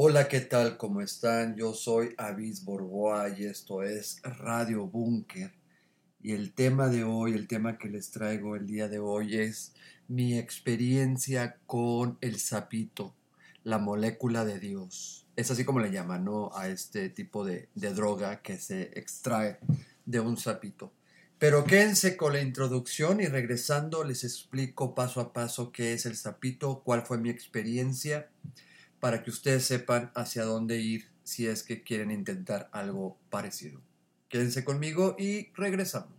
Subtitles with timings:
[0.00, 0.76] Hola, ¿qué tal?
[0.76, 1.56] ¿Cómo están?
[1.56, 5.50] Yo soy Avis Borboa y esto es Radio Búnker.
[6.22, 9.72] Y el tema de hoy, el tema que les traigo el día de hoy es
[10.06, 13.16] mi experiencia con el sapito,
[13.64, 15.26] la molécula de Dios.
[15.34, 16.52] Es así como le llaman, ¿no?
[16.54, 19.58] A este tipo de, de droga que se extrae
[20.06, 20.92] de un sapito.
[21.40, 26.14] Pero quédense con la introducción y regresando les explico paso a paso qué es el
[26.14, 28.28] sapito, cuál fue mi experiencia
[29.00, 33.80] para que ustedes sepan hacia dónde ir si es que quieren intentar algo parecido.
[34.28, 36.17] Quédense conmigo y regresamos.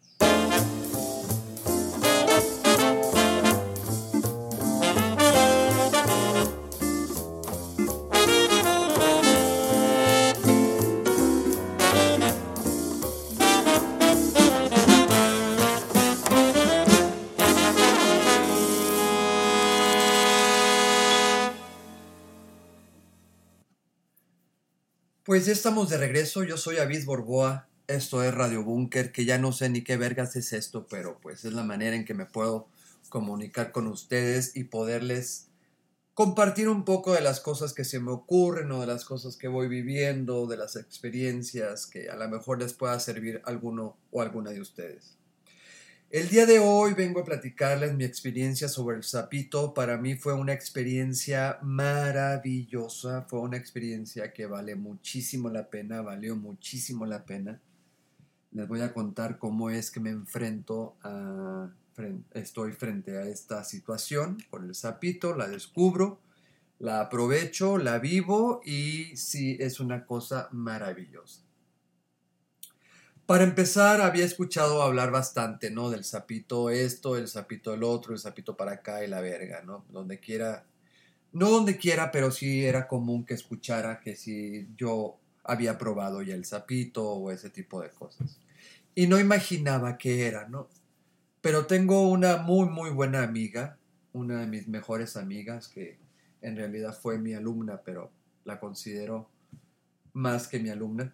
[25.40, 29.38] Pues ya estamos de regreso, yo soy Avis Borboa, esto es Radio Búnker, que ya
[29.38, 32.26] no sé ni qué vergas es esto, pero pues es la manera en que me
[32.26, 32.68] puedo
[33.08, 35.48] comunicar con ustedes y poderles
[36.14, 39.48] compartir un poco de las cosas que se me ocurren o de las cosas que
[39.48, 44.52] voy viviendo, de las experiencias que a lo mejor les pueda servir alguno o alguna
[44.52, 45.19] de ustedes.
[46.12, 49.76] El día de hoy vengo a platicarles mi experiencia sobre el sapito.
[49.76, 56.36] Para mí fue una experiencia maravillosa, fue una experiencia que vale muchísimo la pena, valió
[56.36, 57.62] muchísimo la pena.
[58.54, 61.70] Les voy a contar cómo es que me enfrento a,
[62.34, 66.22] estoy frente a esta situación con el sapito, la descubro,
[66.80, 71.49] la aprovecho, la vivo y sí es una cosa maravillosa.
[73.30, 75.92] Para empezar, había escuchado hablar bastante, ¿no?
[75.92, 79.86] Del sapito esto, el sapito el otro, el sapito para acá y la verga, ¿no?
[79.90, 80.66] Donde quiera,
[81.32, 86.34] no donde quiera, pero sí era común que escuchara que si yo había probado ya
[86.34, 88.40] el sapito o ese tipo de cosas.
[88.96, 90.68] Y no imaginaba qué era, ¿no?
[91.42, 93.78] Pero tengo una muy, muy buena amiga,
[94.12, 96.00] una de mis mejores amigas, que
[96.42, 98.10] en realidad fue mi alumna, pero
[98.44, 99.30] la considero
[100.14, 101.14] más que mi alumna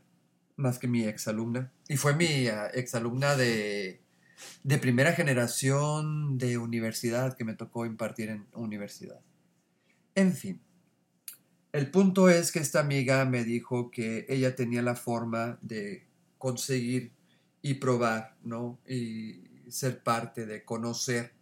[0.55, 1.71] más que mi exalumna.
[1.87, 4.01] Y fue mi uh, exalumna de,
[4.63, 9.19] de primera generación de universidad que me tocó impartir en universidad.
[10.15, 10.61] En fin,
[11.71, 16.07] el punto es que esta amiga me dijo que ella tenía la forma de
[16.37, 17.11] conseguir
[17.61, 18.79] y probar, ¿no?
[18.87, 21.33] Y ser parte de conocer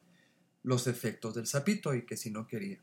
[0.64, 2.80] los efectos del sapito y que si no quería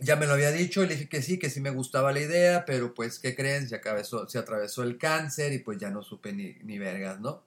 [0.00, 2.64] ya me lo había dicho y dije que sí, que sí me gustaba la idea,
[2.64, 3.68] pero pues, ¿qué creen?
[3.68, 3.80] Se,
[4.28, 7.42] se atravesó el cáncer y pues ya no supe ni, ni vergas, ¿no?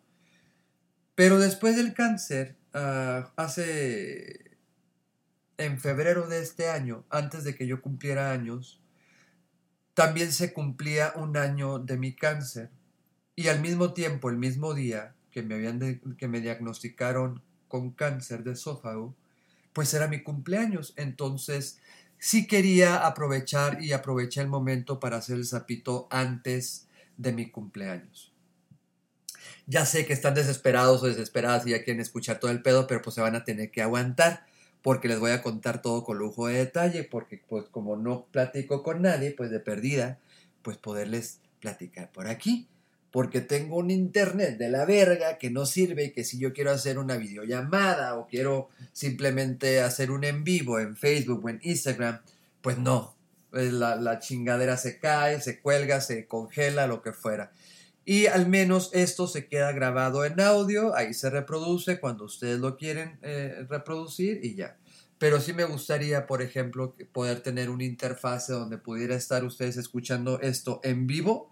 [1.16, 4.58] Pero después del cáncer, ah, hace,
[5.58, 8.82] en febrero de este año, antes de que yo cumpliera años,
[9.94, 12.72] también se cumplía un año de mi cáncer.
[13.36, 15.80] Y al mismo tiempo, el mismo día que me, habían
[16.18, 19.16] que me diagnosticaron con cáncer de esófago,
[19.74, 20.94] pues era mi cumpleaños.
[20.96, 21.80] Entonces,
[22.24, 28.32] sí quería aprovechar y aproveché el momento para hacer el sapito antes de mi cumpleaños.
[29.68, 33.02] Ya sé que están desesperados o desesperadas y ya quieren escuchar todo el pedo, pero
[33.02, 34.46] pues se van a tener que aguantar
[34.82, 38.84] porque les voy a contar todo con lujo de detalle, porque pues como no platico
[38.84, 40.20] con nadie, pues de perdida,
[40.62, 42.70] pues poderles platicar por aquí
[43.14, 46.72] porque tengo un internet de la verga que no sirve y que si yo quiero
[46.72, 52.22] hacer una videollamada o quiero simplemente hacer un en vivo en Facebook o en Instagram,
[52.62, 53.16] pues no,
[53.54, 57.52] eh, la, chingadera se cae, se cuelga, se congela, lo que fuera.
[58.04, 62.78] Y al menos esto se queda grabado en audio, ahí se reproduce cuando ustedes lo
[62.78, 64.78] quieren eh, reproducir y ya.
[65.20, 70.42] Pero sí me gustaría, por ejemplo, poder tener una interfase donde pudiera estar ustedes escuchando
[70.42, 71.52] esto en vivo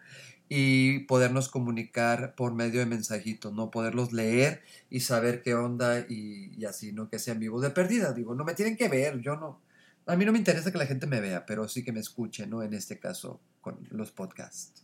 [0.54, 3.72] y podernos comunicar por medio de mensajitos, ¿no?
[3.72, 7.10] Poderlos leer y saber qué onda y, así, ¿no?
[7.10, 8.12] Que sean vivos de pérdida.
[8.12, 9.62] Digo, no me tienen que ver, yo no.
[10.08, 12.48] A mí no me interesa que la gente me vea, pero sí que me escuche,
[12.48, 12.64] ¿no?
[12.64, 14.84] En este caso, con los podcasts.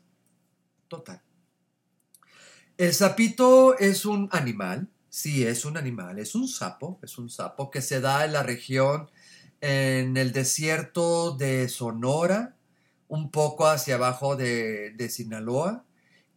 [0.88, 1.22] Total.
[2.78, 7.72] El sapito es un animal, sí, es un animal, es un sapo, es un sapo
[7.72, 9.12] que se da en la región,
[9.60, 12.57] en el desierto de Sonora,
[13.08, 15.86] un poco hacia abajo de, Sinaloa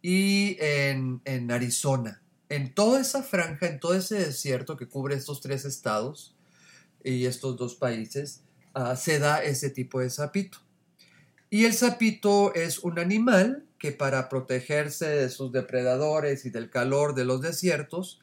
[0.01, 2.21] y en, Arizona.
[2.49, 6.35] En toda esa franja, en todo ese desierto que cubre estos tres estados
[7.03, 8.41] y estos dos países,
[8.73, 10.59] ah, se da ese tipo de sapito.
[11.49, 17.15] Y el sapito es un animal que para protegerse de sus depredadores y del calor
[17.15, 18.21] de los desiertos,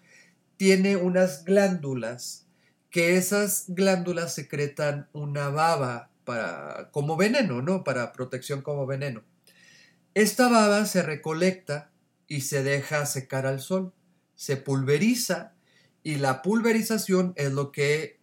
[0.56, 2.46] tiene unas glándulas,
[2.90, 6.10] que esas glándulas secretan una baba
[6.90, 7.84] como veneno, ¿no?
[7.84, 9.22] Para protección como veneno.
[10.14, 11.90] Esta baba se recolecta
[12.26, 13.92] y se deja secar al sol,
[14.34, 15.54] se pulveriza
[16.02, 18.18] y la pulverización es lo que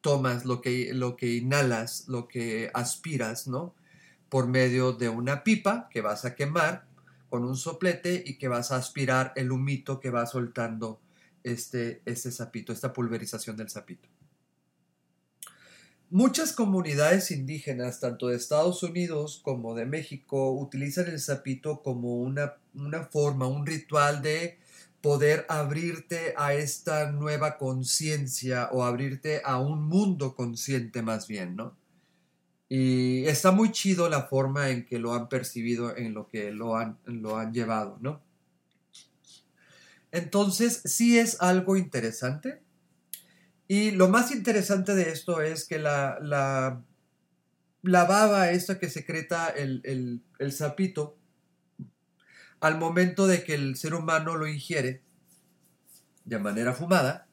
[0.00, 3.74] tomas, lo que, lo que inhalas, lo que aspiras, ¿no?
[4.28, 6.86] Por medio de una pipa que vas a quemar
[7.30, 11.00] con un soplete y que vas a aspirar el humito que va soltando
[11.44, 14.08] este, este sapito, esta pulverización del sapito.
[16.12, 22.56] Muchas comunidades indígenas, tanto de Estados Unidos como de México, utilizan el sapito como una,
[22.74, 24.58] una forma, un ritual de
[25.00, 31.78] poder abrirte a esta nueva conciencia o abrirte a un mundo consciente más bien, ¿no?
[32.68, 36.76] Y está muy chido la forma en que lo han percibido, en lo que lo
[36.76, 38.20] han, lo han llevado, ¿no?
[40.10, 42.60] Entonces, sí es algo interesante.
[43.72, 46.84] Y lo más interesante de esto es que la, la,
[47.80, 51.16] la baba esta que secreta el, el, sapito,
[52.60, 55.00] al momento de que el ser humano lo ingiere
[56.26, 57.28] de manera fumada,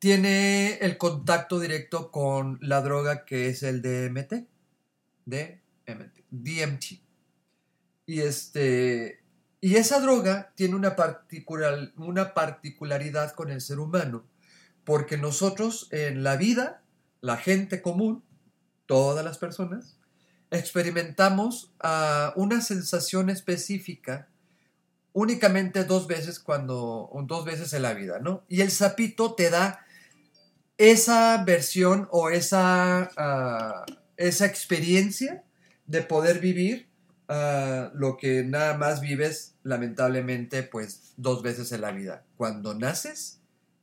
[0.00, 4.44] tiene el contacto directo con la droga que es el DMT,
[5.24, 6.84] DMT, DMT.
[8.06, 9.22] Y este
[9.60, 14.24] y esa droga tiene una, particular, una particularidad con el ser humano,
[14.88, 16.80] porque nosotros en la vida,
[17.20, 18.24] la gente común,
[18.86, 19.98] todas las personas,
[20.50, 24.28] experimentamos ah, una sensación específica
[25.12, 28.44] únicamente dos veces cuando, dos veces en la vida, ¿no?
[28.48, 29.84] Y el sapito te da
[30.78, 33.84] esa versión o esa, ah,
[34.16, 35.44] esa experiencia
[35.84, 36.88] de poder vivir
[37.30, 43.40] Ah, lo que nada más vives, lamentablemente, pues dos veces en la vida, cuando naces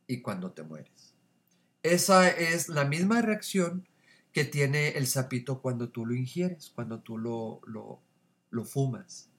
[0.07, 0.94] y cuando te mueres.
[1.85, 3.87] Esa es la misma reacción
[4.31, 8.01] que tiene el sapito cuando tú lo ingieres, cuando tú lo, lo,
[8.49, 9.29] lo fumas.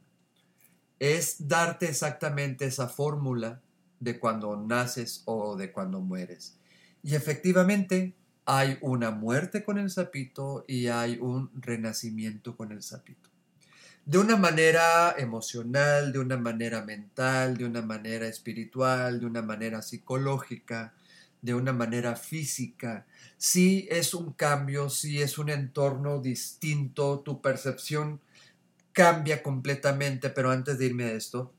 [1.00, 3.60] Es darte exactamente esa fórmula
[3.98, 6.56] de cuando naces o de cuando mueres.
[7.02, 8.14] Y efectivamente
[8.44, 13.28] hay una muerte con el sapito y hay un renacimiento con el sapito
[14.06, 19.82] de una manera emocional, de una manera mental, de una manera espiritual, de una manera
[19.82, 20.94] psicológica,
[21.46, 23.06] de una manera física.
[23.38, 28.20] Sí es un cambio, sí es un entorno distinto, tu percepción
[28.92, 31.54] cambia completamente, pero antes de irme a esto,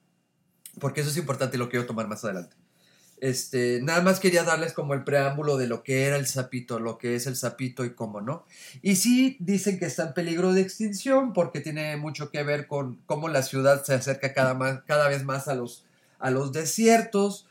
[0.80, 2.56] porque eso es importante y lo quiero tomar más adelante.
[3.19, 7.00] Este, nada más quería darles como el preámbulo de lo que era el sapito, lo
[7.00, 8.45] que es el sapito y cómo no.
[8.81, 13.00] Y sí dicen que está en peligro de extinción porque tiene mucho que ver con
[13.06, 15.86] cómo la ciudad se acerca cada, cada vez más a los,
[16.19, 17.46] a los desiertos,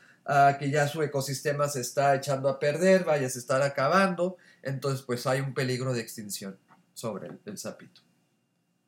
[0.58, 4.36] que ya su ecosistema se está echando a perder, vaya, se está acabando.
[4.62, 6.58] Entonces, pues hay un peligro de extinción
[6.94, 8.00] sobre el, el sapito.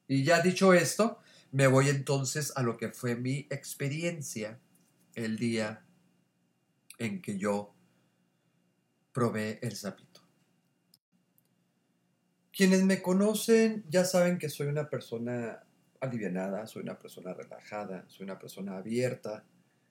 [0.09, 1.21] Y ya dicho esto,
[1.53, 4.59] me voy entonces a lo que fue mi experiencia
[5.15, 5.85] el día
[6.99, 7.75] en que yo
[9.13, 10.21] probé el sapito.
[12.53, 15.63] Quienes me conocen ya saben que soy una persona
[16.01, 19.45] alivianada, soy una persona relajada, soy una persona abierta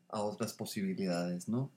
[0.10, 1.72] a otras posibilidades, ¿no?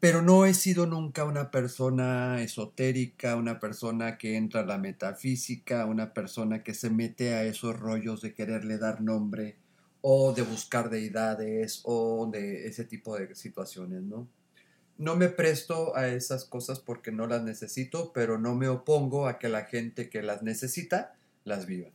[0.00, 5.86] Pero no he sido nunca una persona esotérica, una persona que entra a la metafísica,
[5.86, 9.58] una persona que se mete a esos rollos de quererle dar nombre
[10.00, 14.28] o de buscar deidades o de ese tipo de situaciones, ¿no?
[14.98, 19.38] no me presto a esas cosas porque no las necesito, pero no me opongo a
[19.38, 21.14] que la gente que las necesita
[21.44, 21.90] las viva.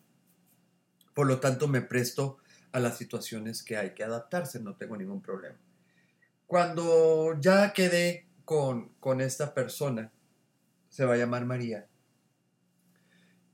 [1.13, 2.37] Por lo tanto, me presto
[2.71, 5.57] a las situaciones que hay que adaptarse, no tengo ningún problema.
[6.45, 10.11] Cuando ya quedé con, con esta persona,
[10.89, 11.87] se va a llamar María,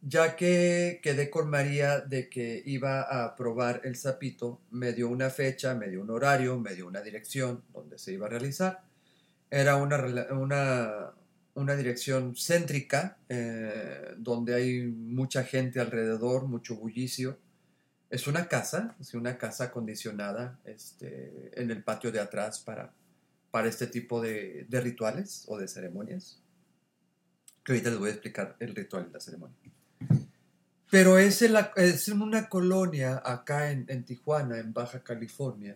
[0.02, 5.30] ya que quedé con María de que iba a probar el sapito, me dio una
[5.30, 8.84] fecha, me dio un horario, me dio una dirección donde se iba a realizar
[9.54, 11.14] era una,
[11.54, 17.38] una, dirección céntrica, eh, donde hay mucha gente alrededor, mucho bullicio.
[18.14, 22.94] Es una casa, es una casa acondicionada este, en el patio de atrás para,
[23.50, 26.40] para este tipo de, rituales o de ceremonias.
[27.64, 29.58] Que ahorita les voy a explicar el ritual y la ceremonia.
[30.92, 35.76] Pero es en, es en una colonia acá en, en Tijuana, en Baja California,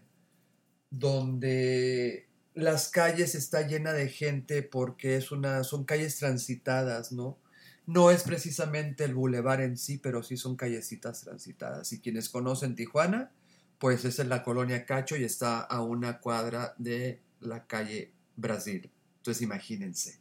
[0.91, 7.39] donde las calles está llena de gente porque es una, son calles transitadas, ¿no?
[7.87, 11.93] No es precisamente el bulevar en sí, pero sí son callecitas transitadas.
[11.93, 13.31] Y quienes conocen Tijuana,
[13.79, 18.91] pues es en la colonia Cacho y está a una cuadra de la calle Brasil.
[19.17, 20.19] Entonces imagínense.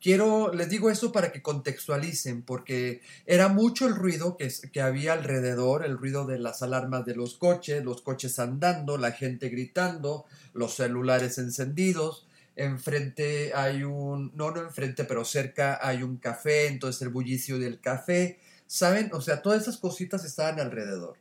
[0.00, 5.12] quiero, les digo esto para que contextualicen, porque era mucho el ruido que, que había
[5.12, 10.26] alrededor, el ruido de las alarmas de los coches, los coches andando, la gente gritando,
[10.54, 12.25] los celulares encendidos.
[12.56, 17.80] Enfrente hay un, no, no enfrente, pero cerca hay un café, entonces el bullicio del
[17.80, 18.40] café.
[18.66, 19.10] ¿Saben?
[19.12, 21.18] O sea, todas esas cositas estaban alrededor.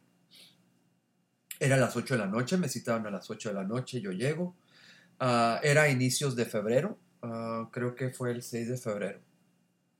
[1.59, 4.11] Era las 8 de la noche, me citaron a las 8 de la noche, yo
[4.11, 4.55] llego.
[5.19, 9.19] Ah, era inicios de febrero, ah, creo que fue el 6 de febrero,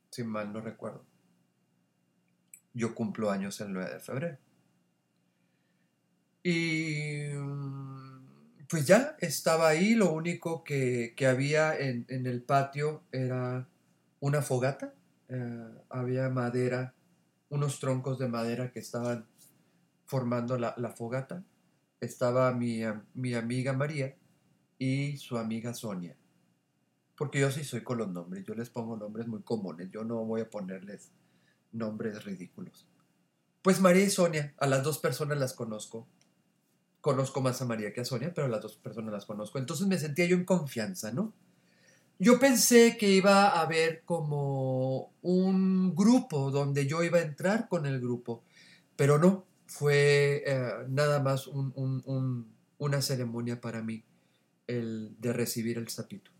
[0.09, 1.05] si mal no recuerdo.
[2.73, 4.37] Yo cumplo años el 9 de febrero.
[6.43, 8.04] Y mm,
[8.69, 13.67] pues ya estaba ahí, lo único que, había en, el patio era
[14.19, 14.93] una fogata,
[15.29, 16.93] eh, había madera,
[17.49, 19.27] unos troncos de madera que estaban
[20.05, 21.43] formando la, fogata.
[22.01, 22.81] Estaba mi,
[23.13, 24.15] mi amiga María,
[24.77, 26.15] y su amiga Sonia.
[27.17, 30.25] Porque yo sí soy con los nombres, yo les pongo nombres muy comunes, yo no
[30.25, 31.11] voy a ponerles
[31.71, 32.87] nombres ridículos.
[33.61, 36.07] Pues María y Sonia, a las dos personas las conozco.
[37.05, 39.59] Conozco más a María que a Sonia, pero las dos personas las conozco.
[39.59, 41.33] Entonces me sentía yo en confianza, ¿no?
[42.17, 47.85] Yo pensé que iba a haber como un grupo donde yo iba a entrar con
[47.85, 48.41] el grupo,
[48.95, 54.03] pero no, fue eh, nada más una ceremonia para mí
[54.65, 56.31] el de recibir el sapito.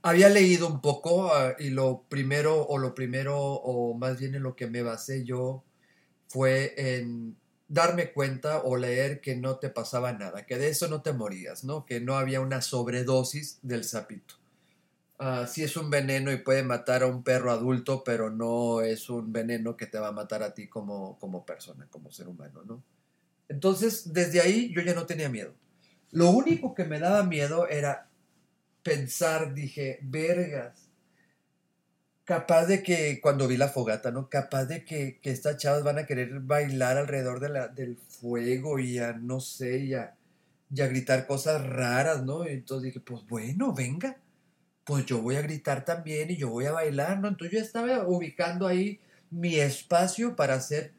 [0.00, 4.42] Había leído un poco ah, y lo primero o lo primero o más bien en
[4.42, 5.64] lo que me basé yo
[6.28, 7.36] fue en
[7.68, 11.64] darme cuenta o leer que no te pasaba nada, que de eso no te morías,
[11.64, 11.84] ¿no?
[11.84, 14.34] Que no había una sobredosis del sapito.
[15.20, 19.10] Uh, sí es un veneno y puede matar a un perro adulto, pero no es
[19.10, 22.62] un veneno que te va a matar a ti como, como persona, como ser humano,
[22.64, 22.82] ¿no?
[23.48, 25.54] Entonces, desde ahí yo ya no tenía miedo.
[26.10, 28.08] Lo único que me daba miedo era
[28.82, 30.87] pensar, dije, vergas,
[32.28, 34.28] capaz de que, cuando vi la fogata, ¿no?
[34.28, 38.98] Capaz de que, estas chavas van a querer bailar alrededor de la, del fuego y
[38.98, 40.14] a, no sé, y a,
[40.68, 42.46] gritar cosas raras, ¿no?
[42.46, 44.18] Y entonces dije, pues bueno, venga,
[44.84, 47.28] pues yo voy a gritar también y yo voy a bailar, ¿no?
[47.28, 50.92] Entonces yo estaba ubicando ahí mi espacio para hacer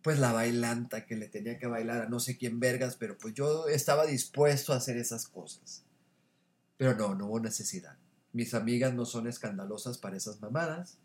[0.00, 3.34] pues la bailanta que le tenía que bailar a no sé quién vergas, pero pues
[3.34, 5.84] yo estaba dispuesto a hacer esas cosas.
[6.78, 7.99] Pero no, no hubo necesidad.
[8.32, 10.98] Mis amigas no son escandalosas para esas mamadas.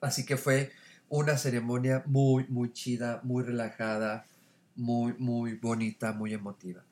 [0.00, 0.72] Así que fue
[1.08, 4.26] una ceremonia muy, muy chida, muy relajada,
[4.74, 6.82] muy, muy bonita, muy emotiva.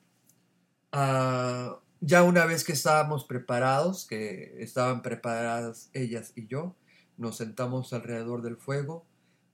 [0.91, 6.75] Ah, ya una vez que estábamos preparados, que estaban preparadas ellas y yo,
[7.17, 9.05] nos sentamos alrededor del fuego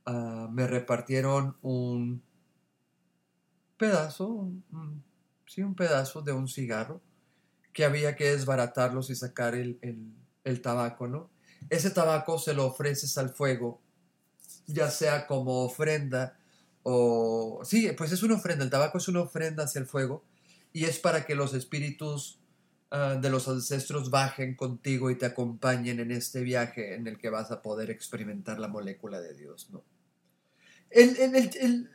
[0.06, 2.24] Ah, me repartieron un
[3.78, 4.52] pedazo,
[5.46, 7.02] sí, un pedazo de un cigarro
[7.74, 11.30] que había que desbaratarlos y sacar el, tabaco, ¿no?
[11.70, 13.82] Ese tabaco se lo ofreces al fuego,
[14.68, 16.38] ya sea como ofrenda
[16.84, 17.62] o...
[17.64, 20.24] Sí, pues es una ofrenda, el tabaco es una ofrenda hacia el fuego
[20.74, 22.40] y es para que los espíritus
[22.90, 27.30] ah, de los ancestros bajen contigo y te acompañen en este viaje en el que
[27.30, 29.84] vas a poder experimentar la molécula de Dios, ¿no?
[30.92, 31.90] El, el,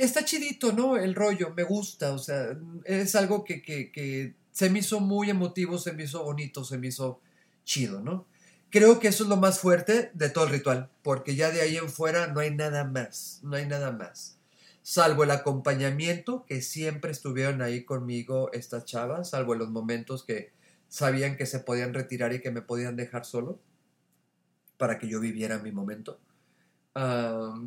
[0.00, 0.96] está chidito, ¿no?
[0.96, 5.92] El rollo, me gusta, o sea, es algo que, se me hizo muy emotivo, se
[5.92, 7.20] me hizo bonito, se me hizo
[7.62, 8.24] chido, ¿no?
[8.70, 11.76] Creo que eso es lo más fuerte de todo el ritual, porque ya de ahí
[11.76, 14.38] en fuera no hay nada más, no hay nada más.
[14.80, 20.52] Salvo el acompañamiento, que siempre estuvieron ahí conmigo estas chavas, salvo en los momentos que
[20.88, 23.60] sabían que se podían retirar y que me podían dejar solo,
[24.78, 26.18] para que yo viviera mi momento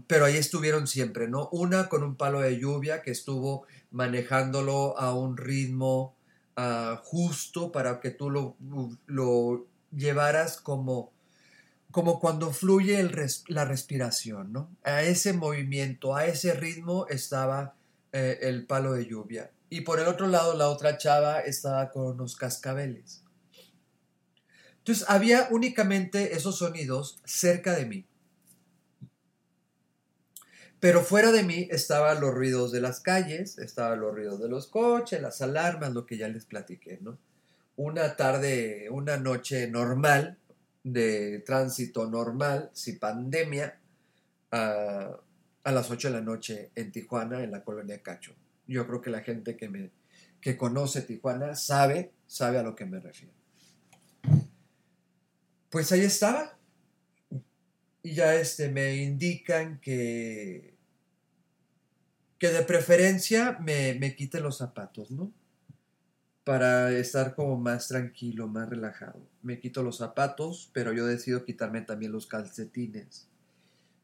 [0.08, 1.50] pero ahí estuvieron siempre, ¿no?
[1.52, 6.16] Una con un palo de lluvia que estuvo manejándolo a un ritmo
[6.60, 8.56] ah, justo para que tú lo,
[9.06, 11.12] lo llevaras como,
[11.92, 13.02] como cuando fluye
[13.48, 14.70] la respiración, ¿no?
[14.84, 17.76] A ese movimiento, a ese ritmo estaba
[18.12, 19.52] eh, el palo de lluvia.
[19.70, 23.24] Y por el otro lado, la otra chava estaba con unos cascabeles.
[24.80, 28.06] Entonces había únicamente esos sonidos cerca de mí.
[30.80, 34.68] Pero fuera de mí estaban los ruidos de las calles, estaban los ruidos de los
[34.68, 37.18] coches, las alarmas, lo que ya les platiqué, ¿no?
[37.76, 40.38] Una tarde, una noche normal,
[40.84, 43.78] de tránsito normal, sin pandemia,
[44.52, 45.18] a,
[45.64, 48.34] a las 8 de la noche en Tijuana, en la colonia Cacho.
[48.68, 49.92] Yo creo que la gente que, me,
[50.42, 53.34] que conoce Tijuana sabe, sabe a lo que me refiero.
[55.70, 56.58] Pues ahí estaba,
[58.04, 60.76] y ya este, me indican que,
[62.38, 65.32] que de preferencia me, me quite los zapatos, ¿no?
[66.50, 69.22] para estar como más tranquilo, más relajado.
[69.44, 73.28] Me quito los zapatos, pero yo decido quitarme también los calcetines.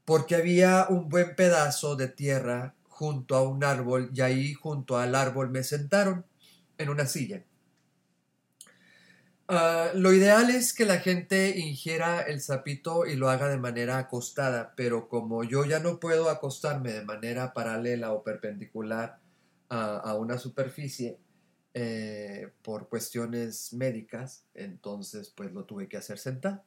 [0.05, 5.15] Porque había un buen pedazo de tierra junto a un árbol y ahí junto al
[5.15, 6.23] árbol me sentaron
[6.77, 7.43] en una silla.
[9.47, 13.99] Ah, lo ideal es que la gente ingiera el sapito y lo haga de manera
[13.99, 19.19] acostada, pero como yo ya no puedo acostarme de manera paralela o perpendicular
[19.69, 21.19] a, una superficie
[21.73, 26.63] eh, por cuestiones médicas, entonces pues lo tuve que hacer sentado.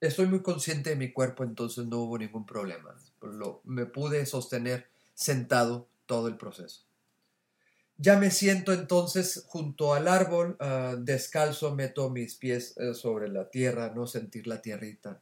[0.00, 2.94] Estoy muy consciente de mi cuerpo, entonces no hubo ningún problema.
[3.22, 6.87] Lo, me pude sostener sentado todo el proceso.
[8.00, 13.50] Ya me siento entonces junto al árbol, ah, descalzo, meto mis pies eh, sobre la
[13.50, 15.20] tierra, no sentir la tierrita.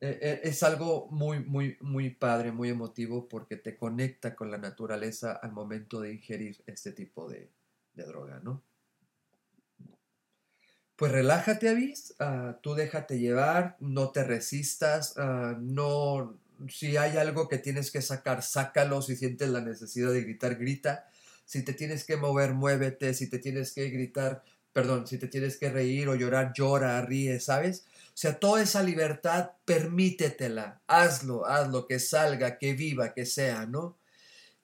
[0.00, 4.58] Eh, eh, es algo muy, muy, muy padre, muy emotivo porque te conecta con la
[4.58, 7.50] naturaleza al momento de ingerir este tipo de,
[7.94, 8.62] droga, ¿no?
[10.96, 16.38] Pues relájate, Avis, uh, tú déjate llevar, no te resistas, ah, no,
[16.68, 21.10] si hay algo que tienes que sacar, sácalo, si sientes la necesidad de gritar, grita,
[21.50, 25.56] si te tienes que mover, muévete, si te tienes que gritar, perdón, si te tienes
[25.56, 27.86] que reír o llorar, llora, ríe, ¿sabes?
[28.06, 33.98] O sea, toda esa libertad, permítetela, hazlo, hazlo, que salga, que viva, que sea, ¿no?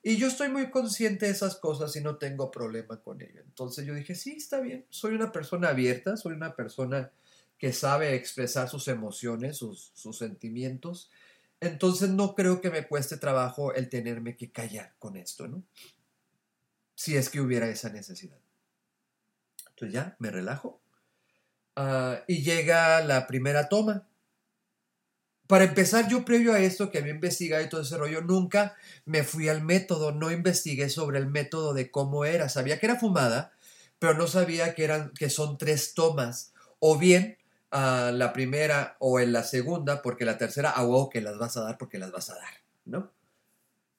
[0.01, 3.41] Y yo estoy muy consciente de esas cosas y no tengo problema con ello.
[3.41, 7.11] Entonces yo dije, sí, está bien, soy una persona abierta, soy una persona
[7.57, 11.11] que sabe expresar sus emociones, sus, sus sentimientos.
[11.59, 15.63] Entonces no creo que me cueste trabajo el tenerme que callar con esto, ¿no?
[16.97, 18.39] Si es que hubiera esa necesidad.
[19.69, 20.81] Entonces ya me relajo.
[21.75, 24.07] Ah, y llega la primera toma.
[25.45, 28.75] Para empezar, yo previo a esto que había investigado y todo ese rollo, nunca
[29.05, 32.49] me fui al método, no investigué sobre el método de cómo era.
[32.49, 33.53] Sabía que era fumada,
[33.99, 36.51] pero no sabía que, eran, que son tres tomas.
[36.79, 37.37] O bien
[37.71, 41.77] la primera o en la segunda, porque la tercera, a que las vas a dar
[41.77, 42.53] porque las vas a dar,
[42.85, 43.11] ¿no?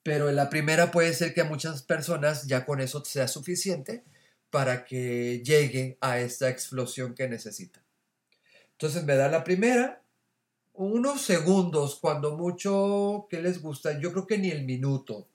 [0.03, 4.03] Pero en la primera puede ser que a muchas personas ya con eso sea suficiente
[4.49, 7.83] para que llegue a esta explosión que necesita.
[8.71, 10.01] Entonces me da la primera,
[10.73, 13.99] unos segundos, cuando mucho, ¿qué les gusta?
[13.99, 15.27] Yo creo que ni el minuto.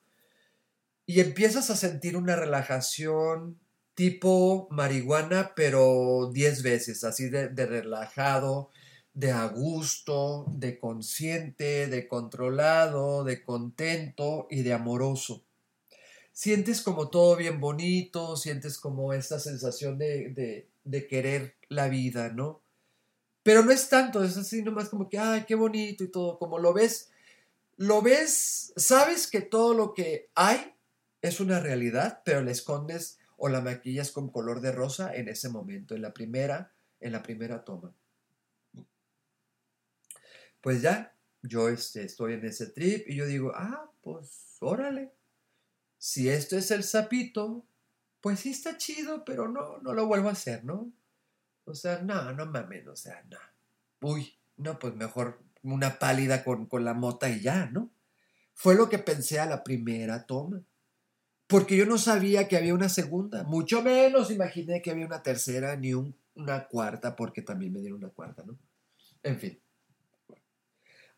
[1.06, 3.58] Y empiezas a sentir una relajación
[3.94, 8.70] tipo marihuana, pero 10 veces, así de, de, relajado,
[9.14, 15.44] de a gusto, de consciente, de controlado, de contento y de amoroso.
[16.32, 22.60] Sientes como todo bien bonito, sientes como esta sensación de, de, querer la vida, ¿no?
[23.44, 26.58] Pero no es tanto, es así nomás como que, ay, qué bonito y todo, como
[26.58, 27.10] lo ves,
[27.76, 30.74] lo ves, sabes que todo lo que hay
[31.22, 35.48] es una realidad, pero le escondes o la maquillas con color de rosa en ese
[35.48, 37.94] momento, en la primera, en la primera toma.
[40.64, 45.12] Pues ya, yo este, estoy en ese trip y yo digo, ah, pues órale.
[45.98, 47.66] Si esto es el sapito,
[48.22, 50.90] pues sí está chido, pero no, no lo vuelvo a hacer, ¿no?
[51.66, 53.36] O sea, no, no mames, o sea, no.
[54.00, 57.90] Uy, no, pues mejor una pálida con, con la mota y ya, ¿no?
[58.54, 60.64] Fue lo que pensé a la primera toma
[61.46, 65.76] porque yo no sabía que había una segunda, mucho menos imaginé que había una tercera
[65.76, 68.58] ni una cuarta, porque también me dieron una cuarta, ¿no?
[69.22, 69.63] En fin.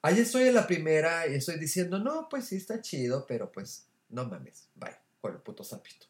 [0.06, 3.88] Ahí estoy en la primera y estoy diciendo, no, pues sí está chido, pero pues
[4.08, 6.06] no mames, vaya, con el puto sapito.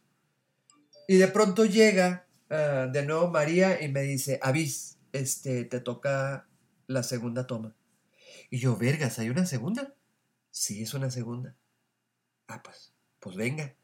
[1.09, 6.47] Y de pronto llega ah, de nuevo María y me dice, avis, este, te toca
[6.87, 7.75] la segunda toma.
[8.51, 9.95] Y yo, vergas, ¿hay una segunda?
[10.51, 11.57] Sí, es una segunda.
[12.49, 13.77] Ah, pues, pues venga.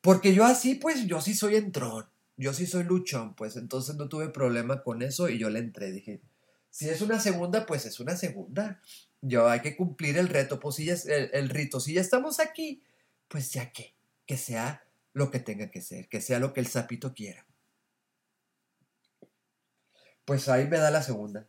[0.00, 4.08] Porque yo así, pues yo sí soy entrón, yo sí soy luchón, pues entonces no
[4.08, 5.90] tuve problema con eso y yo le entré.
[5.90, 6.22] Dije,
[6.70, 8.80] si es una segunda, pues es una segunda.
[9.22, 12.38] Yo hay que cumplir el reto, pues si ya el, el rito, si ya estamos
[12.38, 12.82] aquí,
[13.28, 13.94] pues ya que,
[14.26, 17.46] que sea lo que tenga que ser, que sea lo que el sapito quiera.
[20.24, 21.46] Pues ahí me da la segunda.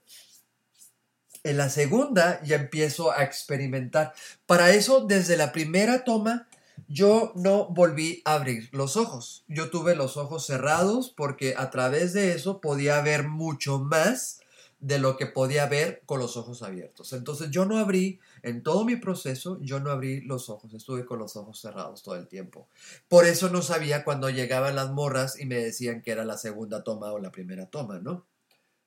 [1.43, 4.13] En la segunda ya empiezo a experimentar.
[4.45, 6.47] Para eso, desde la primera toma,
[6.87, 9.43] yo no volví a abrir los ojos.
[9.47, 14.39] Yo tuve los ojos cerrados porque a través de eso podía ver mucho más
[14.79, 17.13] de lo que podía ver con los ojos abiertos.
[17.13, 21.19] Entonces yo no abrí, en todo mi proceso, yo no abrí los ojos, estuve con
[21.19, 22.67] los ojos cerrados todo el tiempo.
[23.07, 26.83] Por eso no sabía cuando llegaban las morras y me decían que era la segunda
[26.83, 28.25] toma o la primera toma, ¿no?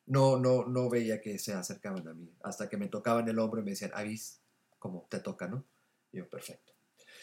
[0.06, 3.60] No, no, no veía que se acercaban a mí, hasta que me tocaban el hombro
[3.60, 4.40] y me decían, avis,
[4.78, 5.64] como te toca, ¿no?
[6.12, 6.72] Y yo, perfecto.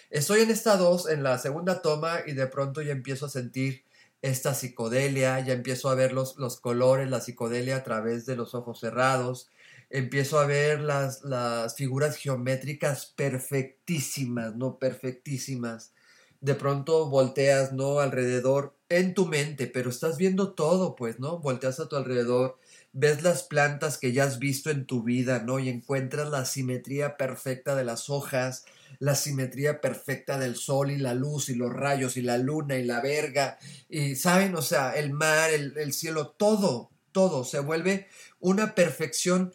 [0.09, 3.83] Estoy en esta dos, en la segunda toma, y de pronto ya empiezo a sentir
[4.21, 8.55] esta psicodelia, ya empiezo a ver los, los colores, la psicodelia a través de los
[8.55, 9.49] ojos cerrados,
[9.89, 14.77] empiezo a ver las, las figuras geométricas perfectísimas, ¿no?
[14.79, 15.93] Perfectísimas.
[16.41, 17.99] De pronto volteas, ¿no?
[17.99, 21.39] Alrededor, en tu mente, pero estás viendo todo, pues, ¿no?
[21.39, 22.57] Volteas a tu alrededor,
[22.93, 25.59] ves las plantas que ya has visto en tu vida, ¿no?
[25.59, 28.65] Y encuentras la simetría perfecta de las hojas,
[28.99, 32.85] la simetría perfecta del sol y la luz y los rayos y la luna y
[32.85, 33.57] la verga
[33.89, 34.55] y, ¿saben?
[34.55, 38.07] O sea, el mar, el, el cielo, todo, todo se vuelve
[38.39, 39.53] una perfección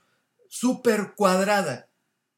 [0.48, 1.88] súper cuadrada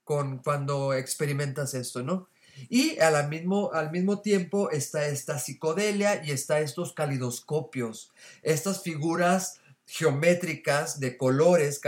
[0.05, 2.29] con cuando experimentas esto, ¿no?
[2.69, 8.13] Y al mismo, al mismo tiempo está esta psicodelia y está estos calidoscopios,
[8.43, 11.81] estas figuras geométricas de colores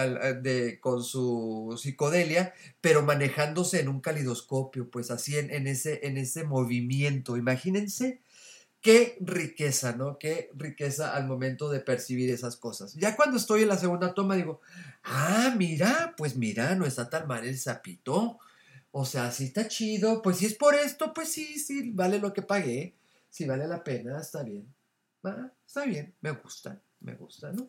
[0.43, 6.17] de, con su psicodelia, pero manejándose en un calidoscopio, pues así en, en, ese, en
[6.17, 7.37] ese movimiento.
[7.37, 8.21] Imagínense
[8.81, 10.19] qué riqueza, ¿no?
[10.19, 12.95] Qué riqueza al momento de percibir esas cosas.
[12.95, 14.61] Ya cuando estoy en la segunda toma digo,
[15.03, 18.39] ah, mira, pues mira, no está tan mal el sapito.
[18.93, 20.23] O sea, sí está chido.
[20.23, 22.95] Pues si es por esto, pues sí, sí, vale lo que pagué.
[23.29, 24.73] Si vale la pena, está bien.
[25.25, 27.69] Ah, está bien, me gusta, me gusta, ¿no?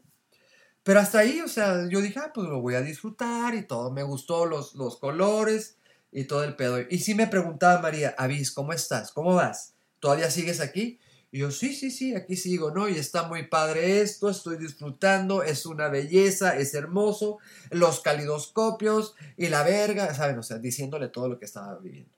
[0.88, 3.92] Pero hasta ahí, o sea, yo dije, ah, pues lo voy a disfrutar y todo.
[3.92, 5.76] Me gustó los, los colores
[6.14, 6.80] y todo el pedo.
[6.90, 9.12] Y sí me preguntaba María, Avis, ¿cómo estás?
[9.12, 9.74] ¿Cómo vas?
[10.00, 10.98] ¿Todavía sigues aquí?
[11.30, 12.88] Y yo, sí, sí, sí, aquí sigo, ¿no?
[12.88, 19.50] Y está muy padre esto, estoy disfrutando, es una belleza, es hermoso, los calidoscopios y
[19.50, 20.40] la verga, ¿saben?
[20.40, 22.16] O sea, diciéndole todo lo que estaba viviendo.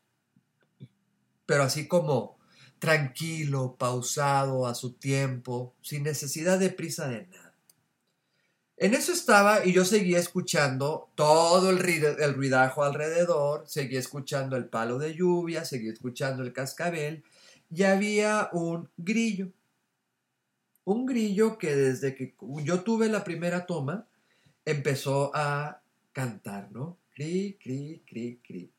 [1.47, 2.38] Pero así como
[2.77, 7.48] tranquilo, pausado, a su tiempo, sin necesidad de prisa de nada.
[8.81, 14.69] En eso estaba y yo seguía escuchando todo el, el ruidajo alrededor, seguía escuchando el
[14.69, 17.25] palo de lluvia, seguía escuchando el cascabel
[17.69, 19.51] y había un grillo.
[20.85, 24.07] Un grillo que desde que yo tuve la primera toma
[24.63, 25.81] empezó a
[26.13, 26.97] cantar, ¿no?
[27.13, 28.71] Cri, cri, cri, cri.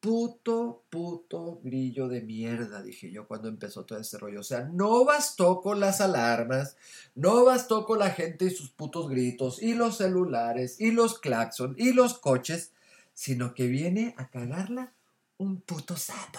[0.00, 4.40] Puto, puto grillo de mierda, dije yo cuando empezó todo este rollo.
[4.40, 6.76] O sea, no bastó con las alarmas,
[7.16, 11.74] no bastó con la gente y sus putos gritos, y los celulares, y los claxon,
[11.76, 12.72] y los coches,
[13.12, 14.92] sino que viene a cagarla
[15.36, 16.38] un puto sapo.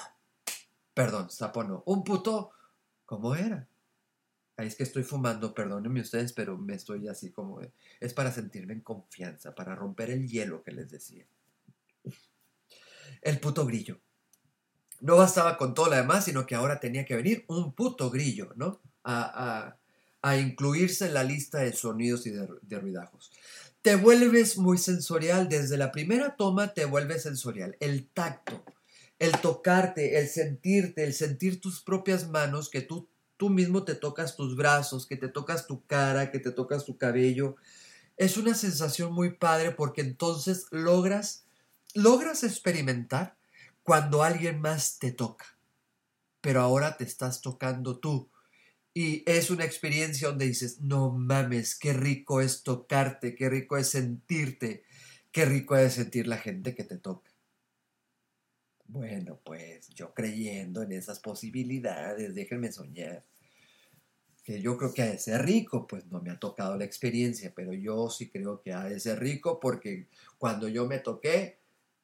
[0.94, 2.52] Perdón, sapo no, un puto,
[3.06, 3.68] ¿cómo era?
[4.56, 7.60] Ahí es que estoy fumando, perdónenme ustedes, pero me estoy así como...
[8.00, 11.26] Es para sentirme en confianza, para romper el hielo que les decía
[13.22, 14.00] el puto grillo.
[15.02, 18.52] No bastaba con todo lo demás, sino que ahora tenía que venir un puto grillo,
[18.56, 18.82] ¿no?
[19.04, 19.76] A,
[20.38, 23.32] incluirse en la lista de sonidos y de, de ruidajos.
[23.82, 27.78] Te vuelves muy sensorial, desde la primera toma te vuelves sensorial.
[27.80, 28.66] El tacto,
[29.20, 34.36] el tocarte, el sentirte, el sentir tus propias manos, que tú, tú mismo te tocas
[34.36, 37.56] tus brazos, que te tocas tu cara, que te tocas tu cabello.
[38.18, 41.46] Es una sensación muy padre porque entonces logras
[41.94, 43.38] logras experimentar
[43.84, 45.58] cuando alguien más te toca,
[46.42, 48.30] pero ahora te estás tocando tú.
[48.94, 53.90] Y es una experiencia donde dices, no mames, qué rico es tocarte, qué rico es
[53.90, 54.84] sentirte,
[55.32, 57.32] qué rico es sentir la gente que te toca.
[58.86, 63.24] Bueno, pues yo creyendo en esas posibilidades, déjenme soñar.
[64.44, 67.54] Que yo creo que ha de ser rico, pues no me ha tocado la experiencia,
[67.56, 70.08] pero yo sí creo que ha de ser rico porque
[70.40, 71.59] cuando yo me toqué,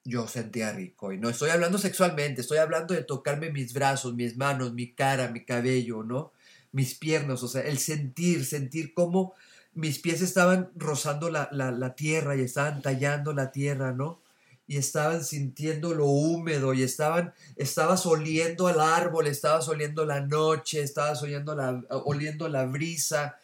[0.05, 1.11] yo sentía rico.
[1.11, 5.29] Y no estoy hablando sexualmente, estoy hablando de tocarme mis brazos, mis manos, mi cara,
[5.29, 6.31] mi cabello, ¿no?
[6.71, 9.33] Mis piernas, o sea, el sentir, sentir cómo
[9.73, 14.21] mis pies estaban rozando la, la, tierra y estaban tallando la tierra, ¿no?
[14.67, 20.81] Y estaban sintiendo lo húmedo y estaban, estabas oliendo al árbol, estabas oliendo la noche,
[20.81, 23.37] estabas oliendo la, oliendo la brisa.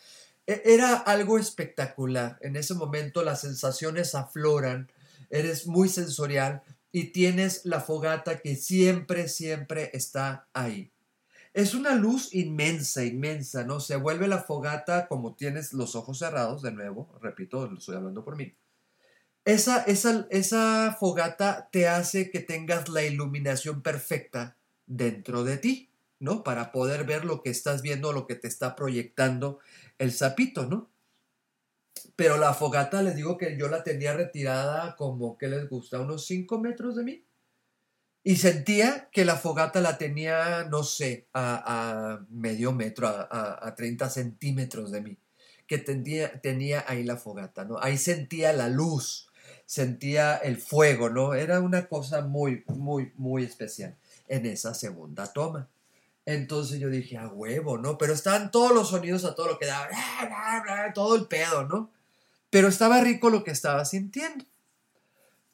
[0.47, 2.38] E, era algo espectacular.
[2.41, 4.89] En ese momento las sensaciones afloran
[5.32, 10.91] eres muy sensorial y tienes la fogata que siempre, siempre está ahí.
[11.54, 13.80] Es una luz inmensa, inmensa, ¿no?
[13.80, 18.24] Se vuelve la fogata como tienes los ojos cerrados, de nuevo, repito, lo estoy hablando
[18.24, 18.56] por mí.
[19.44, 25.89] Esa, esa, esa fogata te hace que tengas la iluminación perfecta dentro de ti,
[26.20, 26.44] ¿no?
[26.44, 29.60] Para poder ver lo que estás viendo, lo que te está proyectando
[29.98, 30.89] el sapito, ¿no?
[32.22, 36.00] Pero la fogata, les digo que yo la tenía retirada como, que les gusta?
[36.00, 37.26] Unos 5 metros de mí.
[38.24, 44.08] Y sentía que la fogata la tenía, no sé, a, medio metro, a, a, 30
[44.12, 45.18] centímetros de mí.
[45.66, 47.80] Que tenía, tenía ahí la fogata, ¿no?
[47.82, 49.32] Ahí sentía la luz,
[49.66, 51.34] sentía el fuego, ¿no?
[51.34, 55.70] Era una cosa muy, muy, muy especial en esa segunda toma.
[56.28, 57.98] Entonces yo dije, a huevo, ¿no?
[57.98, 59.90] Pero estaban todos los sonidos a todo lo que daba,
[60.94, 61.90] todo el pedo, ¿no?
[62.52, 64.46] Pero estaba rico lo que estaba sintiendo.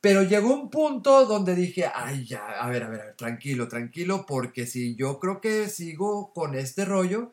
[0.02, 4.68] Pero llegó un punto donde dije, ay, ya, a ver, a ver, tranquilo, tranquilo, porque
[4.68, 7.32] si yo creo que sigo con este rollo,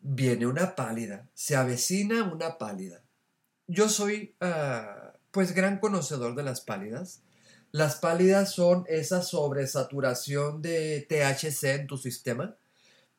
[0.00, 3.02] viene una pálida, se avecina una pálida.
[3.66, 7.22] Yo soy, ah, pues, gran conocedor de las pálidas.
[7.72, 12.56] Las pálidas son esa sobresaturación de THC en tu sistema,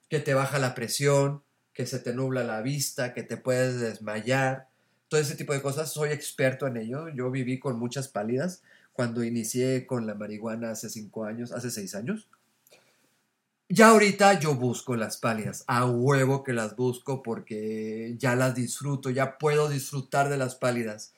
[0.10, 4.71] que te baja la presión, que se te nubla la vista, que te puedes desmayar,
[5.12, 5.91] todo ese tipo de cosas.
[5.91, 7.10] Soy experto en ello.
[7.10, 11.95] Yo viví con muchas pálidas cuando inicié con la marihuana hace cinco años, hace seis
[11.95, 12.30] años.
[13.67, 19.10] Ya ahorita yo busco las pálidas, a huevo que las busco porque ya las disfruto,
[19.10, 21.13] ya puedo disfrutar de las pálidas,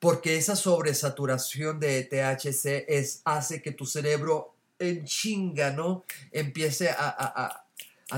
[0.00, 6.04] porque esa sobresaturación de THC es, hace que tu cerebro en chinga, ¿no?
[6.32, 7.65] Empiece a, a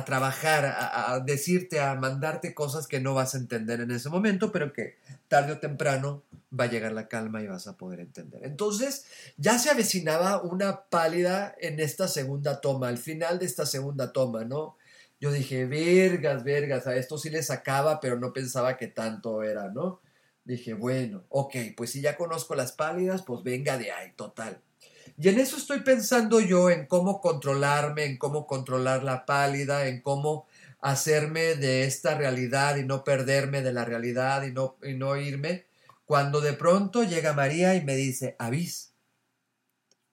[0.05, 4.73] trabajar, a, decirte, a mandarte cosas que no vas a entender en ese momento, pero
[4.73, 4.99] que
[5.29, 6.23] tarde o temprano
[6.59, 8.45] va a llegar la calma y vas a poder entender.
[8.45, 9.07] Entonces,
[9.39, 14.45] ya se avecinaba una pálida en esta segunda toma, al final de esta segunda toma,
[14.45, 14.77] ¿no?
[15.21, 19.69] Yo dije, vergas, vergas, a esto sí le sacaba, pero no pensaba que tanto era,
[19.71, 20.01] ¿no?
[20.45, 24.61] Dije, bueno, ok, pues si ya conozco las pálidas, pues venga de ahí, total.
[25.21, 30.01] Y en eso estoy pensando yo, en cómo controlarme, en cómo controlar la pálida, en
[30.01, 30.47] cómo
[30.81, 35.67] hacerme de esta realidad y no perderme de la realidad y no, irme,
[36.05, 38.93] cuando de pronto llega María y me dice, avis,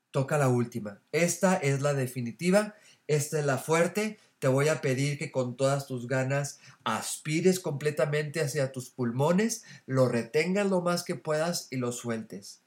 [0.10, 2.74] toca la última, esta es la definitiva,
[3.06, 8.41] esta es la fuerte, te voy a pedir que con todas tus ganas aspires completamente
[8.41, 12.62] hacia tus pulmones, lo retengas lo más que puedas y lo sueltes.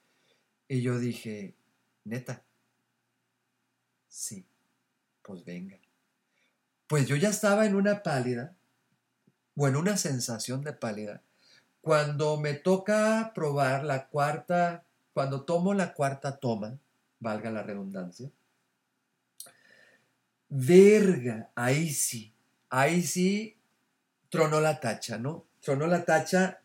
[0.68, 1.57] Y yo dije,
[2.08, 2.42] Neta.
[4.08, 4.46] Sí,
[5.22, 5.78] pues venga.
[6.86, 8.54] Pues yo ya estaba en una pálida,
[9.56, 11.22] o en una sensación de pálida,
[11.82, 16.78] cuando me toca probar la cuarta, cuando tomo la cuarta toma,
[17.20, 18.30] valga la redundancia,
[20.48, 22.32] verga, ahí sí,
[22.70, 23.58] ahí sí
[24.30, 25.44] tronó la tacha, ¿no?
[25.60, 26.60] Tronó la tacha,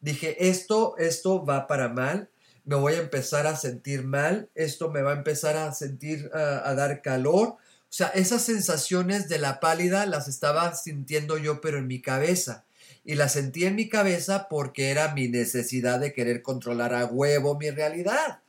[0.00, 2.28] dije, esto, esto va para mal,
[2.64, 6.74] me voy a empezar a sentir mal, esto me va a empezar a sentir, a
[6.74, 7.48] dar calor.
[7.48, 12.64] O sea, esas sensaciones de la pálida las estaba sintiendo yo, pero en mi cabeza.
[13.04, 17.58] Y las sentí en mi cabeza porque era mi necesidad de querer controlar a huevo
[17.58, 18.40] mi realidad.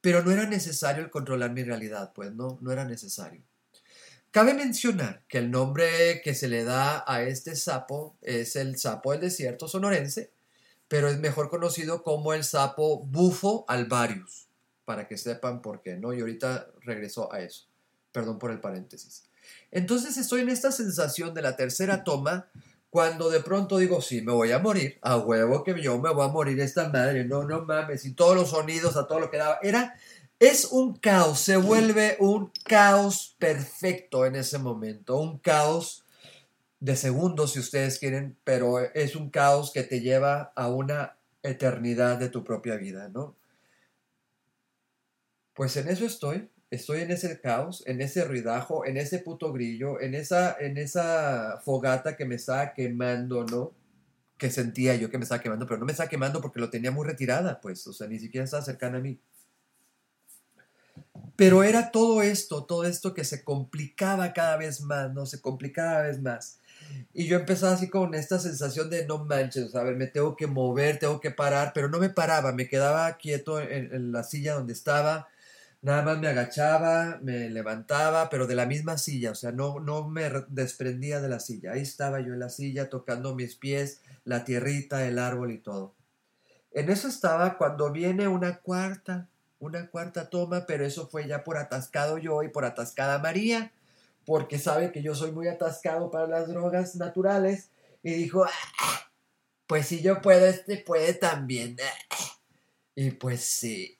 [0.00, 3.40] Pero no era necesario el controlar mi realidad, pues no, no era necesario.
[4.32, 9.12] Cabe mencionar que el nombre que se le da a este sapo es el sapo
[9.12, 10.30] del desierto sonorense,
[10.92, 14.48] pero es mejor conocido como el sapo bufo alvarius,
[14.84, 16.12] para que sepan por qué, ¿no?
[16.12, 17.66] Y ahorita regreso a eso.
[18.12, 19.24] Perdón por el paréntesis.
[19.70, 22.50] Entonces estoy en esta sensación de la tercera toma
[22.90, 26.26] cuando de pronto digo, sí, me voy a morir, a huevo que yo me voy
[26.26, 29.38] a morir esta madre, no, no mames, y todos los sonidos, a todo lo que
[29.38, 29.94] daba, era,
[30.40, 36.04] es un caos, se vuelve un caos perfecto en ese momento, un caos
[36.82, 42.18] de segundos si ustedes quieren, pero es un caos que te lleva a una eternidad
[42.18, 43.36] de tu propia vida, ¿no?
[45.54, 50.00] Pues en eso estoy, estoy en ese caos, en ese ruidajo, en ese puto grillo,
[50.00, 53.72] en esa, en esa fogata que me estaba quemando, ¿no?
[54.36, 56.90] Que sentía yo que me estaba quemando, pero no me estaba quemando porque lo tenía
[56.90, 59.20] muy retirada, pues, o sea, ni siquiera estaba cercana a mí.
[61.36, 65.26] Pero era todo esto, todo esto que se complicaba cada vez más, ¿no?
[65.26, 66.58] Se complicaba cada vez más.
[67.14, 70.46] Y yo empezaba así con esta sensación de no manches, a ver, me tengo que
[70.46, 74.72] mover, tengo que parar, pero no me paraba, me quedaba quieto en, la silla donde
[74.72, 75.28] estaba,
[75.82, 80.08] nada más me agachaba, me levantaba, pero de la misma silla, o sea, no, no
[80.08, 81.72] me desprendía de la silla.
[81.72, 85.94] Ahí estaba yo en la silla tocando mis pies, la tierrita, el árbol y todo.
[86.72, 89.28] En eso estaba cuando viene una cuarta,
[89.62, 93.72] una cuarta toma, pero eso fue ya por atascado yo y por atascada María
[94.24, 97.70] porque sabe que yo soy muy atascado para las drogas naturales
[98.02, 99.10] y dijo, ah,
[99.66, 101.76] pues si yo puedo, este puede también.
[102.94, 103.98] Y pues sí,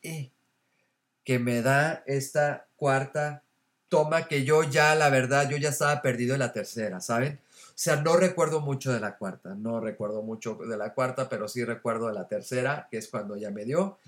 [1.24, 3.42] que me da esta cuarta
[3.88, 7.40] toma que yo ya, la verdad, yo ya estaba perdido en la tercera, ¿saben?
[7.68, 11.48] O sea, no recuerdo mucho de la cuarta, no recuerdo mucho de la cuarta, pero
[11.48, 13.98] sí recuerdo de la tercera, que es cuando ya me dio,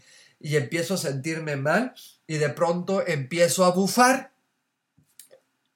[0.44, 1.94] y empiezo a sentirme mal
[2.26, 4.34] y de pronto empiezo a bufar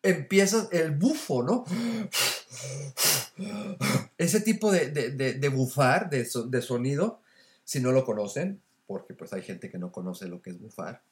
[0.02, 1.64] empiezas el bufo, ¿no?
[4.18, 7.22] Ese tipo de, bufar, de, de, sonido,
[7.64, 11.02] si no lo conocen, porque pues hay gente que no conoce lo que es bufar,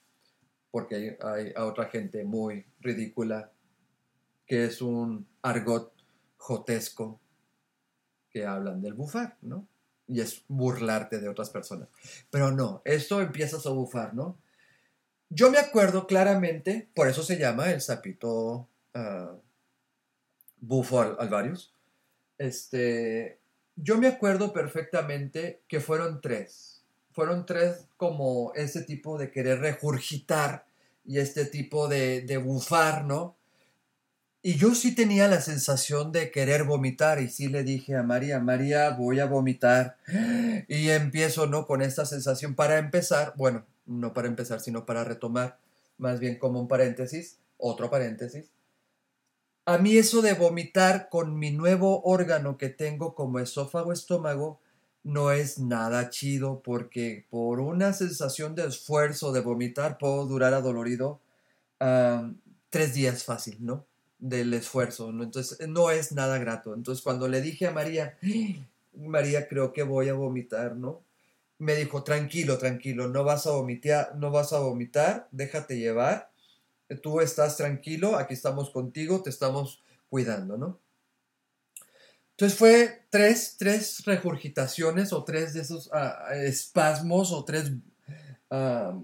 [0.70, 3.50] porque hay, hay otra gente muy ridícula
[4.46, 5.94] que es un argot
[6.36, 7.18] jotesco
[8.28, 9.66] que hablan del bufar, ¿no?
[10.08, 11.88] Y es burlarte de otras personas.
[12.30, 14.38] Pero no, esto empiezas a bufar, ¿no?
[15.28, 19.40] Yo me acuerdo claramente, por eso se llama el sapito uh,
[20.58, 21.74] bufo alvarius.
[22.38, 23.40] Este,
[23.74, 26.84] yo me acuerdo perfectamente que fueron tres.
[27.12, 30.66] Fueron tres como ese tipo de querer regurgitar
[31.04, 33.35] y este tipo de, de bufar, ¿no?
[34.46, 38.38] Y yo sí tenía la sensación de querer vomitar y sí le dije a María,
[38.38, 39.96] María, voy a vomitar.
[40.68, 41.66] Y empiezo, ¿no?
[41.66, 45.58] Con esta sensación para empezar, bueno, no para empezar, sino para retomar,
[45.98, 48.52] más bien como un paréntesis, otro paréntesis.
[49.64, 54.60] A mí eso de vomitar con mi nuevo órgano que tengo como esófago estómago
[55.02, 61.18] no es nada chido porque por una sensación de esfuerzo de vomitar puedo durar adolorido
[62.70, 63.84] tres días fácil, ¿no?
[64.18, 65.10] Del esfuerzo.
[65.10, 66.74] Entonces no es nada grato.
[66.74, 68.18] Entonces cuando le dije a María,
[68.94, 71.02] María creo que voy a vomitar, ¿no?
[71.58, 76.30] Me dijo, tranquilo, tranquilo, no vas a vomitar, no vas a vomitar, déjate llevar,
[77.02, 80.78] tú estás tranquilo, aquí estamos contigo, te estamos cuidando, ¿no?
[82.32, 87.72] Entonces fue tres, tres regurgitaciones o tres de esos ah, espasmos o tres
[88.50, 88.98] ah,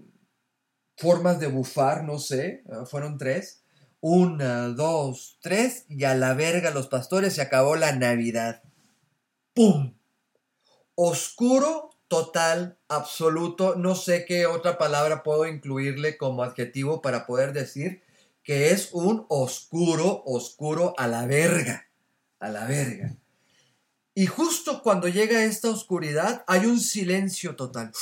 [0.98, 3.62] formas de bufar, no sé, ah, fueron tres
[4.02, 8.60] una, dos, tres, y a la verga los pastores se acabó la Navidad.
[9.54, 9.94] ¡Pum!
[10.96, 13.76] Oscuro, total, absoluto.
[13.76, 18.02] No sé qué otra palabra puedo incluirle como adjetivo para poder decir
[18.42, 21.86] que es un oscuro, oscuro a la verga.
[22.40, 23.16] A la verga.
[24.14, 27.92] Y justo cuando llega esta oscuridad hay un silencio total.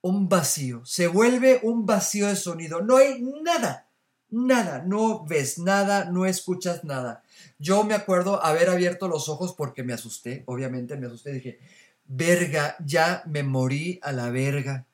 [0.00, 0.86] Un vacío.
[0.86, 2.80] Se vuelve un vacío de sonido.
[2.80, 3.85] No hay nada
[4.30, 7.22] nada, no ves nada, no escuchas nada.
[7.58, 11.58] Yo me acuerdo haber abierto los ojos porque me asusté, obviamente me asusté, dije,
[12.06, 14.86] verga, ya me morí a la verga.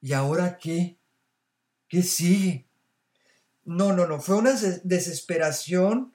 [0.00, 0.96] ¿Y ahora qué?
[1.88, 2.64] ¿Qué sigue?
[3.64, 4.52] No, no, no, fue una
[4.84, 6.12] desesperación.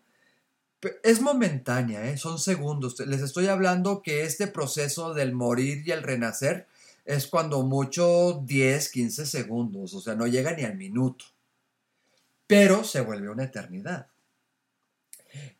[1.03, 2.17] Es momentánea, ¿eh?
[2.17, 2.99] son segundos.
[3.01, 6.67] Les estoy hablando que este proceso del morir y el renacer
[7.05, 11.25] es cuando mucho 10, 15 segundos, o sea, no llega ni al minuto
[12.51, 14.07] pero se vuelve una eternidad.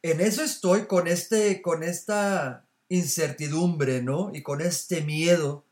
[0.01, 4.29] En eso estoy con, este, con esta incertidumbre, ¿no?
[4.33, 5.63] Y con este miedo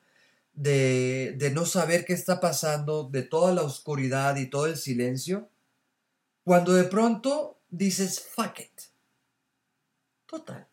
[0.54, 5.50] de, de no saber qué está pasando, de toda la oscuridad y todo el silencio,
[6.46, 8.82] cuando de pronto dices, fuck it.
[10.26, 10.70] Total.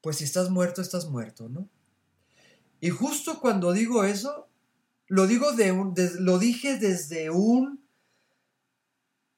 [0.00, 1.68] Pues si estás muerto, estás muerto, ¿no?
[2.80, 4.48] Y justo cuando digo eso,
[5.06, 7.86] lo digo de un, lo dije desde un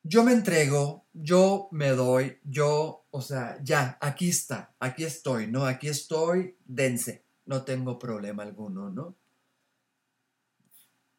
[0.02, 5.66] yo me entrego, yo me doy, yo, o sea, ya, aquí está, aquí estoy, ¿no?
[5.66, 9.14] Aquí estoy, dense, no tengo problema alguno, ¿no?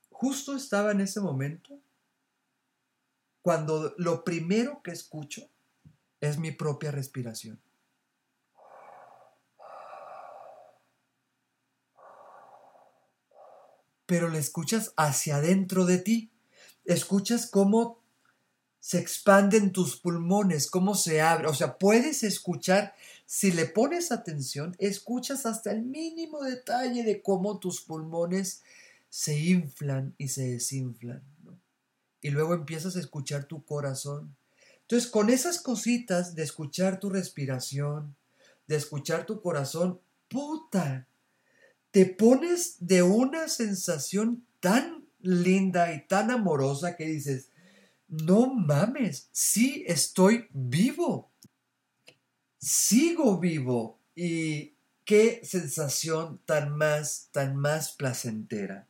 [0.10, 1.80] Justo estaba en ese momento
[3.42, 5.50] cuando lo primero que escucho
[6.20, 7.60] es mi propia respiración.
[14.06, 16.32] Pero la escuchas hacia adentro de ti.
[16.86, 18.01] Escuchas cómo
[18.82, 21.48] se expanden tus pulmones, cómo se abre.
[21.48, 22.96] O sea, puedes escuchar,
[23.28, 28.64] si le pones atención, escuchas hasta el mínimo detalle de cómo tus pulmones
[29.10, 31.22] se inflan y se desinflan.
[32.22, 34.36] Y luego empiezas a escuchar tu corazón.
[34.82, 38.16] Entonces, con esas cositas de escuchar tu respiración,
[38.68, 41.08] de escuchar tu corazón, puta,
[41.92, 47.51] te pones de una sensación tan linda y tan amorosa que dices,
[48.12, 51.32] no mames, sí estoy vivo.
[52.60, 54.00] Sigo vivo.
[54.14, 54.74] Y
[55.06, 58.86] qué sensación tan más, tan más placentera.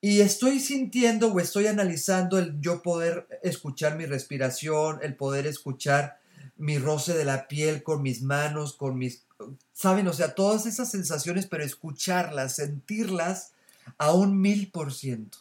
[0.00, 6.18] Y estoy sintiendo o estoy analizando el yo poder escuchar mi respiración, el poder escuchar
[6.56, 9.26] mi roce de la piel con mis manos, con mis...
[9.74, 10.08] ¿Saben?
[10.08, 13.52] O sea, todas esas sensaciones, pero escucharlas, sentirlas
[13.98, 15.38] a un mil por ciento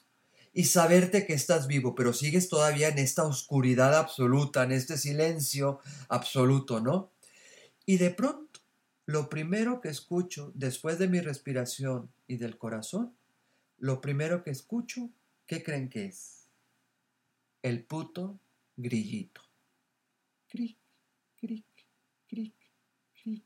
[0.58, 5.82] y saberte que estás vivo, pero sigues todavía en esta oscuridad absoluta, en este silencio
[6.10, 7.12] absoluto, ¿no?
[7.86, 8.60] Y de pronto,
[9.06, 13.16] lo primero que escucho después de mi respiración y del corazón,
[13.78, 15.12] lo primero que escucho,
[15.46, 16.48] ¿qué creen que es?
[17.62, 18.40] El puto
[18.78, 19.42] grillito.
[20.48, 20.80] Cric,
[21.36, 21.68] cric,
[22.28, 22.56] cric,
[23.14, 23.46] cric.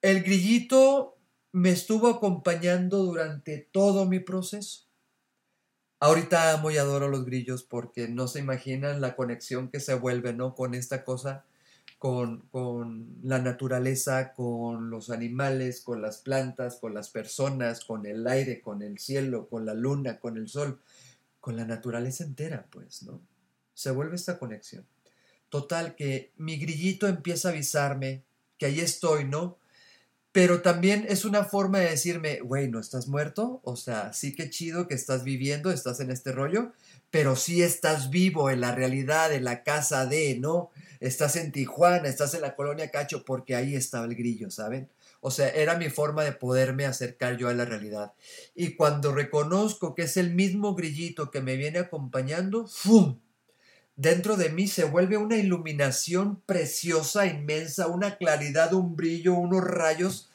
[0.00, 1.18] El grillito
[1.54, 4.88] me estuvo acompañando durante todo mi proceso.
[6.00, 10.32] Ahorita amo y adoro los grillos porque no se imaginan la conexión que se vuelve,
[10.32, 10.56] ¿no?
[10.56, 11.44] Con esta cosa,
[12.00, 18.26] con, con la naturaleza, con los animales, con las plantas, con las personas, con el
[18.26, 20.80] aire, con el cielo, con la luna, con el sol,
[21.40, 23.20] con la naturaleza entera, pues, ¿no?
[23.74, 24.84] Se vuelve esta conexión.
[25.50, 28.24] Total, que mi grillito empieza a avisarme
[28.58, 29.56] que ahí estoy, ¿no?
[30.34, 33.60] Pero también es una forma de decirme, güey, ¿no estás muerto?
[33.62, 36.72] O sea, sí que chido que estás viviendo, estás en este rollo,
[37.12, 40.70] pero sí estás vivo en la realidad, en la casa de, ¿no?
[40.98, 44.90] Estás en Tijuana, estás en la colonia Cacho, porque ahí estaba el grillo, ¿saben?
[45.20, 48.12] O sea, era mi forma de poderme acercar yo a la realidad.
[48.56, 53.20] Y cuando reconozco que es el mismo grillito que me viene acompañando, ¡fum!
[53.96, 60.30] Dentro de mí se vuelve una iluminación preciosa, inmensa, una claridad, un brillo, unos rayos,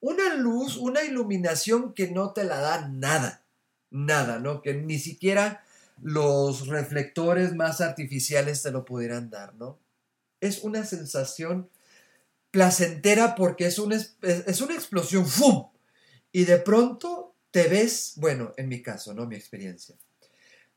[0.00, 3.44] una luz, una iluminación que no te la da nada,
[3.90, 4.62] nada, ¿no?
[4.62, 5.62] Que ni siquiera
[6.00, 9.78] los reflectores más artificiales te lo pudieran dar, ¿no?
[10.40, 11.68] Es una sensación
[12.50, 15.68] placentera porque es una, es una explosión, ¡fum!
[16.32, 19.26] Y de pronto te ves, bueno, en mi caso, ¿no?
[19.26, 19.94] Mi experiencia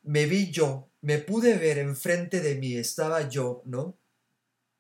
[0.04, 3.98] me vi yo, me pude ver enfrente de mí, estaba yo, ¿no?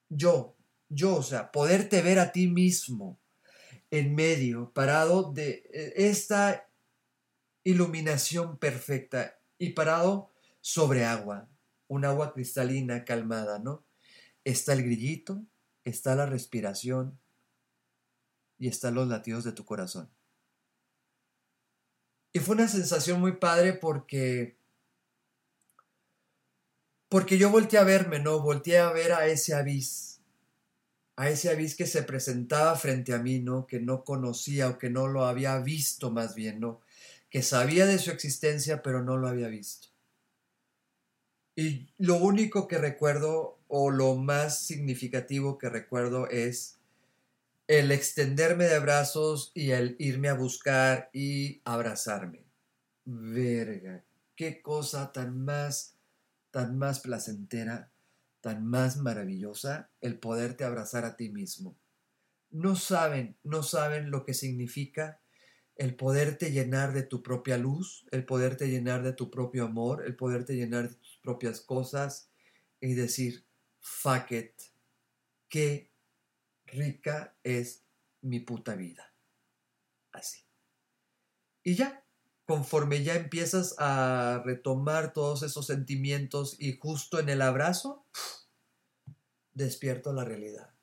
[0.09, 0.57] Yo,
[0.89, 3.19] yo, o sea, poderte ver a ti mismo
[3.91, 6.69] en medio, parado de eh, esta
[7.63, 11.49] iluminación perfecta y parado sobre agua,
[11.88, 13.86] un agua cristalina, calmada, ¿no?
[14.43, 15.43] Está el grillito,
[15.84, 17.19] está la respiración
[18.57, 20.09] y están los latidos de tu corazón.
[22.34, 24.57] Y fue una sensación muy padre porque
[27.12, 28.39] porque yo volteé a verme, ¿no?
[28.39, 30.22] Volteé a ver a ese avis,
[31.18, 33.68] a ese avis que se presentaba frente a mí, ¿no?
[33.68, 36.80] Que no conocía o que no lo había visto más bien, ¿no?
[37.30, 39.89] Que sabía de su existencia, pero no lo había visto.
[41.53, 46.78] Y lo único que recuerdo, o lo más significativo que recuerdo, es
[47.68, 52.45] el extenderme de brazos y el irme a buscar y abrazarme.
[53.03, 54.01] Verga,
[54.34, 55.97] qué cosa tan más
[56.52, 57.91] tan más placentera,
[58.41, 61.78] tan más maravillosa el poderte abrazar a ti mismo.
[62.49, 65.22] No saben, no saben lo que significa
[65.76, 70.16] el poderte llenar de tu propia luz, el poderte llenar de tu propio amor, el
[70.16, 72.30] poderte llenar de tus propias cosas
[72.80, 73.45] y decir,
[73.80, 74.52] fuck it,
[75.47, 75.91] qué
[76.66, 77.86] rica es
[78.22, 79.14] mi puta vida.
[80.12, 80.41] Así.
[81.64, 82.01] Y ya,
[82.52, 88.06] conforme ya empiezas a retomar todos esos sentimientos y justo en el abrazo,
[89.54, 90.74] despierto la realidad.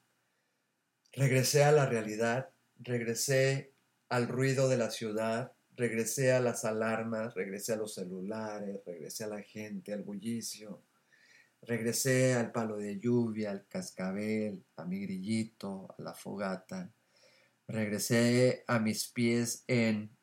[1.12, 2.49] Regresé a la realidad,
[2.79, 3.75] regresé
[4.09, 9.29] al ruido de la ciudad, regresé a las alarmas, regresé a los celulares, regresé a
[9.29, 10.85] la gente, al bullicio,
[11.61, 16.91] regresé al palo de lluvia, al cascabel, a mi grillito, a la fogata,
[17.66, 20.18] regresé a mis pies en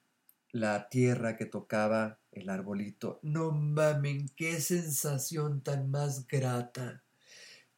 [0.56, 3.20] la tierra que tocaba el arbolito.
[3.24, 7.03] No mamen, qué sensación tan más grata.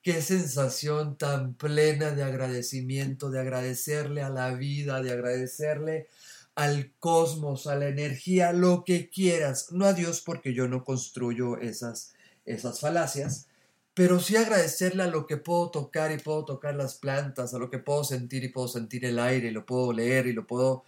[0.03, 6.07] Qué sensación tan plena de agradecimiento, de agradecerle a la vida, de agradecerle
[6.53, 9.71] al cosmos, a la energía, lo que quieras.
[9.71, 12.13] No a Dios porque yo no construyo esas,
[12.45, 13.47] esas falacias,
[13.95, 17.71] pero sí agradecerle a lo que puedo tocar y puedo tocar las plantas, a lo
[17.71, 20.83] que puedo sentir y puedo sentir el aire y lo puedo leer y lo puedo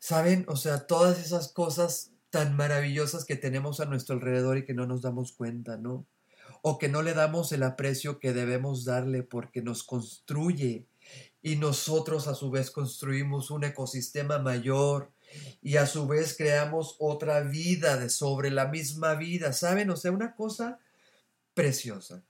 [0.00, 0.44] ¿Saben?
[0.48, 4.86] O sea, todas esas cosas tan maravillosas que tenemos a nuestro alrededor y que no
[4.86, 6.06] nos damos cuenta, ¿no?
[6.62, 10.86] O que no le damos el aprecio que debemos darle porque nos construye
[11.42, 15.12] y nosotros a su vez construimos un ecosistema mayor
[15.62, 19.90] y a su vez creamos otra vida de sobre la misma vida, ¿saben?
[19.90, 20.78] O sea, una cosa
[21.54, 22.24] preciosa.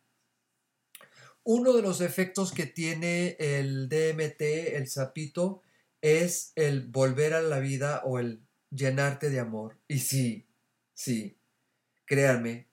[1.43, 4.43] Uno de los efectos que tiene el DMT,
[4.75, 5.63] el sapito,
[6.03, 9.79] es el volver a la vida o el llenarte de amor.
[9.89, 10.49] Y sí,
[10.95, 11.39] sí,
[12.07, 12.69] créanme,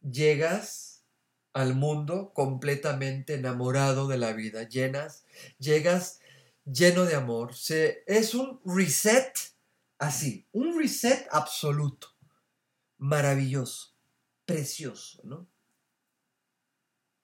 [0.00, 1.04] llegas
[1.52, 5.24] al mundo completamente enamorado de la vida, llenas,
[5.58, 6.20] llegas
[6.64, 7.54] lleno de amor.
[7.54, 9.32] Se, es un reset
[9.98, 12.08] así, un reset absoluto,
[12.98, 13.94] maravilloso,
[14.46, 15.48] precioso, ¿no?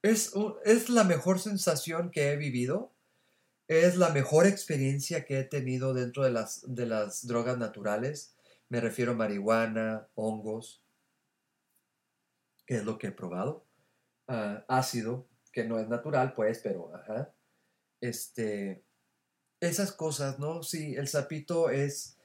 [0.02, 0.32] Es,
[0.64, 2.94] es la mejor sensación que he vivido
[3.68, 8.34] es la mejor experiencia que he tenido dentro de las, de las drogas naturales.
[8.70, 10.82] Me refiero a marihuana, hongos,
[12.66, 13.64] que es lo que he probado.
[14.26, 17.32] Ah, ácido, que no es natural, pues, pero ajá.
[18.00, 18.84] Este,
[19.60, 20.62] esas cosas, ¿no?
[20.62, 22.18] Sí, el sapito es,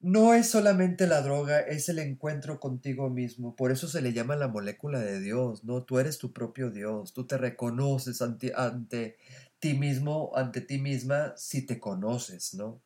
[0.00, 3.56] no es solamente la droga, es el encuentro contigo mismo.
[3.56, 5.84] Por eso se le llama la molécula de Dios, ¿no?
[5.84, 9.16] Tú eres tu propio Dios, tú te reconoces ante, ante
[9.58, 12.80] ti mismo, ante ti misma, si te conoces, ¿no?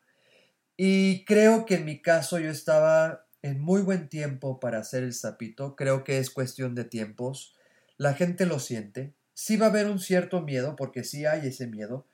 [0.77, 5.13] Y creo que en mi caso yo estaba en muy buen tiempo para hacer el
[5.13, 7.55] sapito, creo que es cuestión de tiempos,
[7.99, 11.67] la gente lo siente, sí va a haber un cierto miedo, porque sí hay ese
[11.67, 12.07] miedo,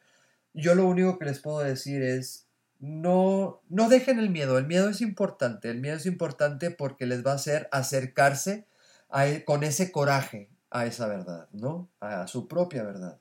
[0.55, 2.47] yo lo único que les puedo decir es,
[2.81, 7.25] no, no dejen el miedo, el miedo es importante, el miedo es importante porque les
[7.25, 8.67] va a hacer acercarse
[9.15, 11.89] e, con ese coraje a esa verdad, ¿no?
[12.01, 13.19] A su propia verdad.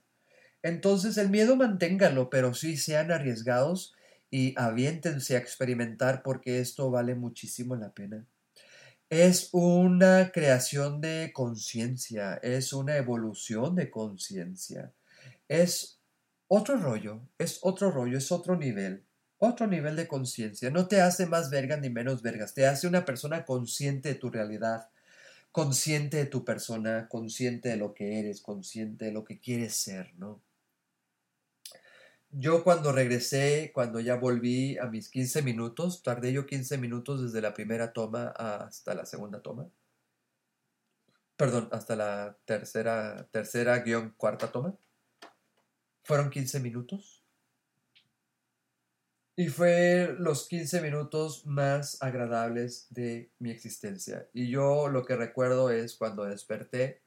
[0.67, 3.95] Entonces el miedo manténganlo, pero sí sean arriesgados
[4.29, 8.25] y aviéntense a experimentar porque esto vale muchísimo la pena.
[9.09, 14.91] Es una creación de conciencia, es una evolución de conciencia,
[15.47, 16.01] es
[16.49, 19.05] otro rollo, es otro rollo, es otro nivel,
[19.37, 20.69] otro nivel de conciencia.
[20.69, 24.29] No te hace más verga ni menos vergas, te hace una persona consciente de tu
[24.29, 24.89] realidad,
[25.53, 30.13] consciente de tu persona, consciente de lo que eres, consciente de lo que quieres ser,
[30.17, 30.41] ¿no?
[32.31, 37.41] Yo cuando regresé, cuando ya volví a mis 15 minutos, tardé yo 15 minutos desde
[37.41, 39.69] la primera toma hasta la segunda toma.
[41.37, 44.75] Perdón, hasta la tercera, tercera guion cuarta toma.
[46.03, 47.23] Fueron 15 minutos.
[49.35, 54.27] Y fue los 15 minutos más agradables de mi existencia.
[54.33, 57.03] Y yo lo que recuerdo es cuando desperté,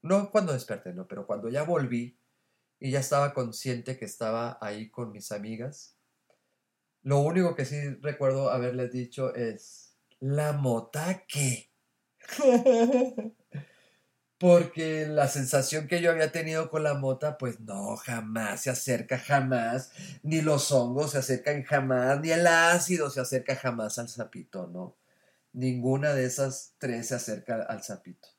[0.00, 2.16] no cuando desperté, no, pero cuando ya volví,
[2.78, 5.96] y ya estaba consciente que estaba ahí con mis amigas.
[7.02, 11.70] Lo único que sí recuerdo haberles dicho es, ¿la mota qué?
[14.38, 19.18] Porque la sensación que yo había tenido con la mota, pues no, jamás se acerca,
[19.18, 24.66] jamás, ni los hongos se acercan jamás, ni el ácido se acerca jamás al sapito,
[24.66, 24.96] ¿no?
[25.52, 28.35] Ninguna de esas tres se acerca al sapito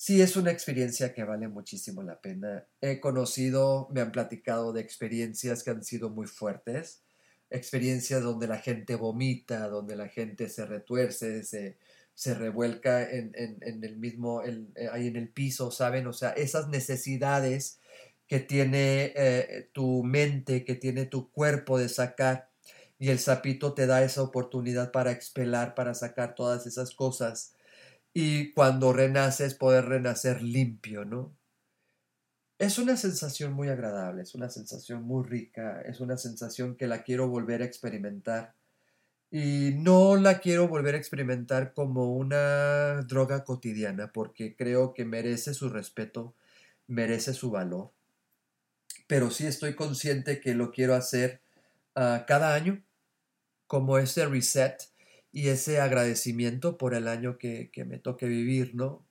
[0.00, 2.66] sí es una experiencia que vale muchísimo la pena.
[2.80, 7.02] He conocido, me han platicado de experiencias que han sido muy fuertes,
[7.50, 11.76] experiencias donde la gente vomita, donde la gente se retuerce, se,
[12.14, 16.06] se revuelca en, el mismo, eh, ahí en el piso, ¿saben?
[16.06, 17.78] O sea, esas necesidades
[18.26, 22.48] que tiene eh, tu mente, que tiene tu cuerpo de sacar,
[22.98, 27.54] y el sapito te da esa oportunidad para expelar, para sacar todas esas cosas
[28.12, 31.36] y cuando renaces poder renacer limpio, ¿no?
[32.58, 37.02] Es una sensación muy agradable, es una sensación muy rica, es una sensación que la
[37.02, 38.54] quiero volver a experimentar.
[39.30, 45.54] Y no la quiero volver a experimentar como una droga cotidiana, porque creo que merece
[45.54, 46.34] su respeto,
[46.86, 47.92] merece su valor.
[49.06, 51.40] Pero sí estoy consciente que lo quiero hacer
[51.94, 52.82] ah, cada año,
[53.66, 54.89] como ese reset
[55.32, 59.06] y ese agradecimiento por el año que, me toque vivir, ¿no?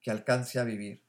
[0.00, 1.02] Que alcance a vivir.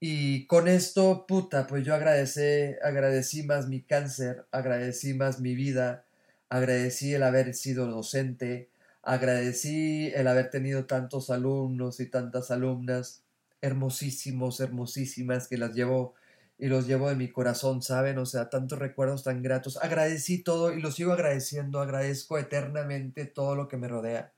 [0.00, 6.04] Y con esto, puta, pues yo agradecí, agradecí más mi cáncer, agradecí más mi vida,
[6.48, 8.70] agradecí el haber sido docente,
[9.02, 13.24] agradecí el haber tenido tantos alumnos y tantas alumnas
[13.60, 16.14] hermosísimos, hermosísimas, que las llevo
[16.58, 18.18] y los llevo en mi corazón, ¿saben?
[18.18, 19.76] O sea, tantos recuerdos tan gratos.
[19.76, 24.32] Agradecí todo y lo sigo agradeciendo, agradezco eternamente todo lo que me rodea.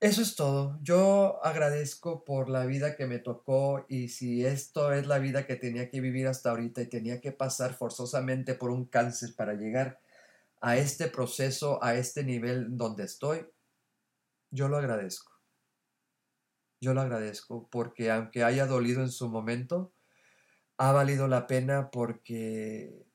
[0.00, 0.78] Eso es todo.
[0.82, 5.56] Yo agradezco por la vida que me tocó y si esto es la vida que
[5.56, 10.00] tenía que vivir hasta ahorita y tenía que pasar forzosamente por un cáncer para llegar
[10.62, 13.46] a este proceso, a este nivel donde estoy,
[14.50, 15.32] yo lo agradezco.
[16.80, 19.92] Yo lo agradezco porque aunque haya dolido en su momento,
[20.80, 23.06] ha valido la pena porque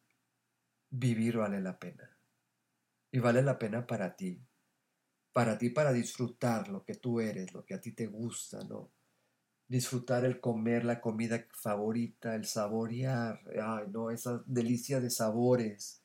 [0.92, 2.16] vivir vale la pena.
[3.12, 4.40] Y vale la pena para ti.
[5.34, 8.92] Para ti, para disfrutar lo que tú eres, lo que a ti te gusta, ¿no?
[9.68, 16.04] Disfrutar el comer la comida favorita, el saborear, ay, no, esa delicia de sabores,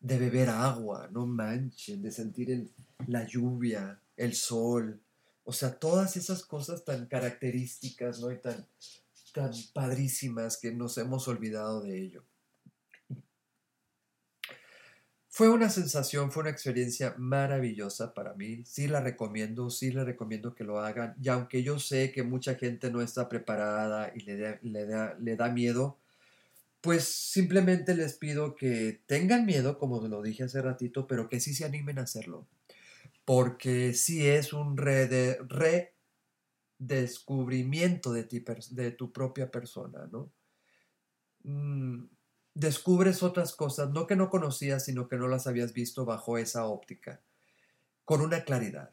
[0.00, 2.68] de beber agua, no manchen, de sentir
[3.06, 5.00] la lluvia, el sol,
[5.44, 8.32] o sea, todas esas cosas tan características, ¿no?
[8.32, 8.66] Y tan,
[9.32, 12.24] tan padrísimas que nos hemos olvidado de ello.
[15.32, 18.64] Fue una sensación, fue una experiencia maravillosa para mí.
[18.66, 21.14] Sí la recomiendo, sí le recomiendo que lo hagan.
[21.22, 25.16] Y aunque yo sé que mucha gente no está preparada y le da, le da,
[25.20, 25.98] le da miedo,
[26.80, 31.54] pues simplemente les pido que tengan miedo, como lo dije hace ratito, pero que sí
[31.54, 32.46] se animen a hacerlo.
[33.24, 35.94] Porque sí es un re, de, re
[36.80, 40.32] descubrimiento de, ti, de tu propia persona, ¿no?
[41.44, 42.06] Mm,
[42.54, 46.66] descubres otras cosas, no que no conocías, sino que no las habías visto bajo esa
[46.66, 47.20] óptica.
[48.04, 48.90] con una claridad.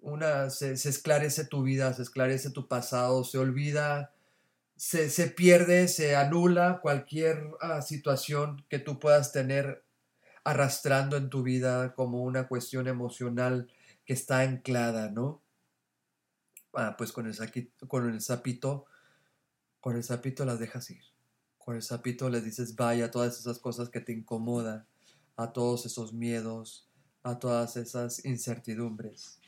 [0.00, 4.14] Una, se, esclarece tu vida, se esclarece tu pasado, se olvida,
[4.76, 9.84] se, pierde, se anula cualquier ah, situación que tú puedas tener
[10.44, 13.68] arrastrando en tu vida como una cuestión emocional
[14.06, 15.42] que está anclada, ¿no?
[16.76, 17.36] Ah, pues con el,
[17.88, 18.84] con el sapito,
[19.80, 21.02] con el sapito las dejas ir.
[21.58, 24.86] Con el sapito les dices vaya a todas esas cosas que te incomodan,
[25.36, 26.88] a todos esos miedos,
[27.22, 29.40] a todas esas incertidumbres.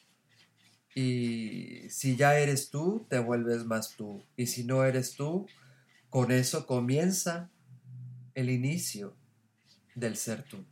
[0.95, 4.25] Y si ya eres tú, te vuelves más tú.
[4.35, 5.47] Y si no eres tú,
[6.09, 7.51] con eso comienza
[8.35, 9.15] el inicio
[9.95, 10.65] del ser tú.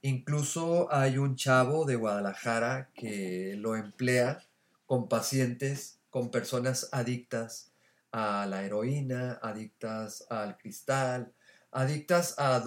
[0.00, 4.47] Incluso hay un chavo de Guadalajara que lo emplea
[4.88, 7.72] con pacientes, con personas adictas
[8.10, 11.34] a la heroína, adictas al cristal,
[11.70, 12.58] adictas a,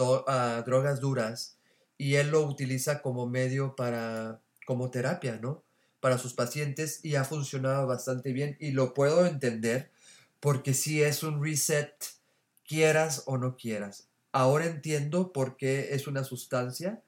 [0.61, 1.57] drogas duras,
[1.97, 5.63] y él lo utiliza como medio para, como terapia, ¿no?
[5.99, 9.89] Para sus pacientes y ha funcionado bastante bien y lo puedo entender
[10.39, 11.91] porque si es un reset,
[12.67, 14.09] quieras o no quieras.
[14.31, 17.01] Ahora entiendo por qué es una sustancia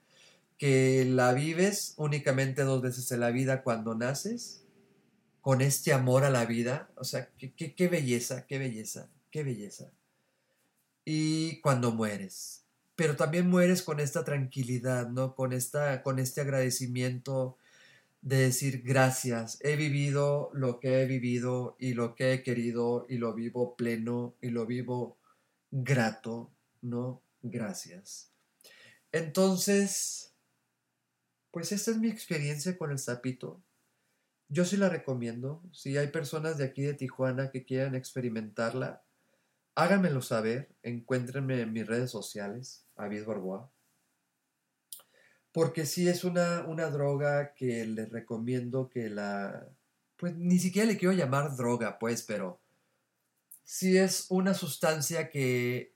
[0.57, 4.62] que la vives únicamente dos veces en la vida cuando naces,
[5.43, 9.91] con este amor a la vida, o sea, qué, belleza, qué belleza, qué belleza.
[11.03, 12.63] Y cuando mueres,
[12.95, 15.35] pero también mueres con esta tranquilidad, ¿no?
[15.35, 17.57] Con, esta, con este agradecimiento
[18.21, 23.17] de decir gracias, he vivido lo que he vivido y lo que he querido y
[23.17, 25.17] lo vivo pleno y lo vivo
[25.71, 27.21] grato, ¿no?
[27.41, 28.31] Gracias.
[29.11, 30.31] Entonces,
[31.51, 33.61] pues esta es mi experiencia con el sapito.
[34.53, 35.63] Yo sí la recomiendo.
[35.71, 39.03] Si hay personas de aquí de Tijuana que quieran experimentarla,
[39.73, 40.75] háganmelo saber.
[40.83, 43.71] Encuéntrenme en mis redes sociales, Avid Barboa.
[45.51, 49.67] Porque sí es una, una droga que les recomiendo que la...
[50.17, 52.61] Pues ni siquiera le quiero llamar droga, pues, pero
[53.63, 55.95] sí es una sustancia que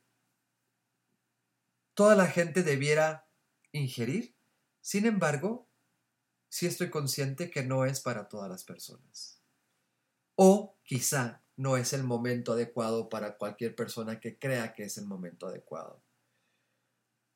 [1.93, 3.27] toda la gente debiera
[3.71, 4.35] ingerir
[4.87, 5.66] sin embargo,
[6.49, 9.39] sí estoy consciente que no es para todas las personas.
[10.35, 15.05] O quizá no es el momento adecuado para cualquier persona que crea que es el
[15.05, 16.01] momento adecuado.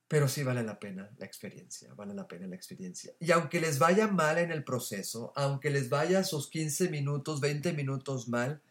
[0.07, 3.13] Pero sí vale la pena la experiencia, vale la pena la experiencia.
[3.19, 7.73] Y aunque les vaya mal en el proceso, aunque les vaya sus 15 minutos, 20
[7.73, 8.61] minutos mal,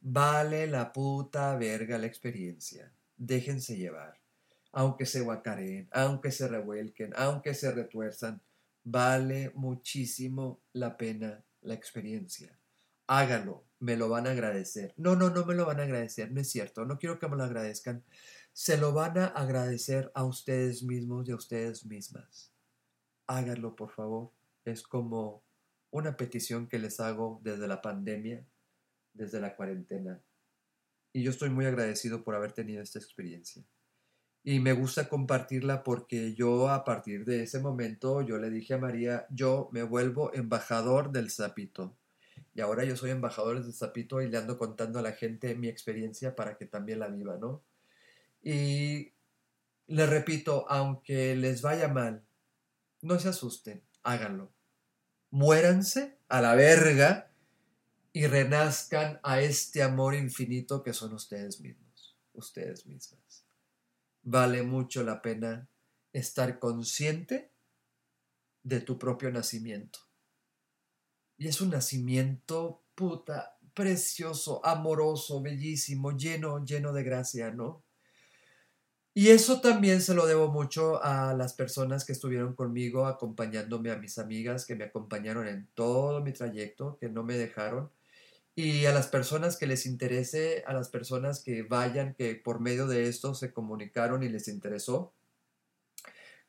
[0.00, 2.92] vale la puta verga la experiencia.
[3.16, 4.18] Déjense llevar
[4.72, 8.40] aunque se guacareen, aunque se revuelquen, aunque se retuerzan,
[8.90, 12.58] vale muchísimo la pena la experiencia.
[13.06, 14.94] Hágalo, me lo van a agradecer.
[14.96, 17.36] No, no, no me lo van a agradecer, no es cierto, no quiero que me
[17.36, 18.04] lo agradezcan.
[18.52, 22.52] Se lo van a agradecer a ustedes mismos y a ustedes mismas.
[23.26, 24.32] Háganlo, por favor.
[24.64, 25.44] Es como
[25.90, 28.46] una petición que les hago desde la pandemia,
[29.12, 30.22] desde la cuarentena.
[31.12, 33.64] Y yo estoy muy agradecido por haber tenido esta experiencia
[34.44, 38.78] y me gusta compartirla porque yo a partir de ese momento yo le dije a
[38.78, 41.96] María, yo me vuelvo embajador del sapito.
[42.54, 45.68] Y ahora yo soy embajador del sapito y le ando contando a la gente mi
[45.68, 47.62] experiencia para que también la viva, ¿no?
[48.42, 49.12] Y
[49.86, 52.24] le repito, aunque les vaya mal,
[53.02, 54.50] no se asusten, háganlo.
[55.30, 57.30] Muéranse a la verga
[58.12, 63.47] y renazcan a este amor infinito que son ustedes mismos, ustedes mismas
[64.28, 65.68] vale mucho la pena
[66.12, 67.50] estar consciente
[68.62, 70.00] de tu propio nacimiento.
[71.38, 77.84] Y es un nacimiento puta, precioso, amoroso, bellísimo, lleno, lleno de gracia, ¿no?
[79.14, 83.96] Y eso también se lo debo mucho a las personas que estuvieron conmigo, acompañándome a
[83.96, 87.90] mis amigas que me acompañaron en todo mi trayecto, que no me dejaron
[88.60, 92.88] y a las personas que les interese, a las personas que vayan, que por medio
[92.88, 95.14] de esto se comunicaron y les interesó,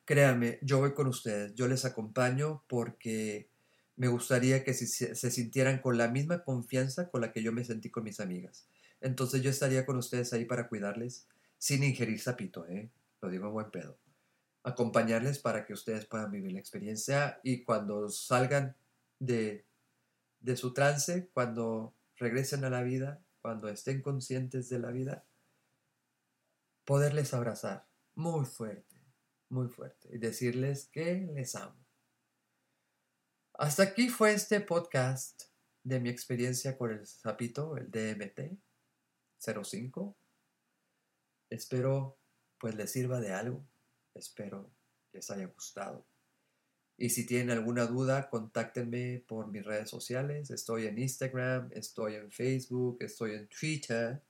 [0.04, 3.48] créanme, yo voy con ustedes, yo les acompaño porque
[3.94, 7.62] me gustaría que se, se sintieran con la misma confianza con la que yo me
[7.62, 8.66] sentí con mis amigas.
[9.00, 12.90] Entonces yo estaría con ustedes ahí para cuidarles sin ingerir sapito, ¿eh?
[13.20, 13.96] Lo digo en buen pedo.
[14.64, 18.74] Acompañarles para que ustedes puedan vivir la experiencia y cuando salgan
[19.20, 19.64] de,
[20.40, 25.26] de su trance, cuando regresen a la vida, cuando estén conscientes de la vida,
[26.84, 29.02] poderles abrazar muy fuerte,
[29.48, 31.82] muy fuerte y decirles que les amo.
[33.54, 35.44] Hasta aquí fue este podcast
[35.82, 38.58] de mi experiencia con el sapito, el DMT
[39.38, 40.16] 05.
[41.48, 42.18] Espero
[42.58, 43.66] pues les sirva de algo,
[44.14, 44.70] espero
[45.12, 46.06] les haya gustado.
[47.00, 50.50] Y si tienen alguna duda, contáctenme por mis redes sociales.
[50.50, 54.22] Estoy en Instagram, estoy en Facebook, estoy en Twitter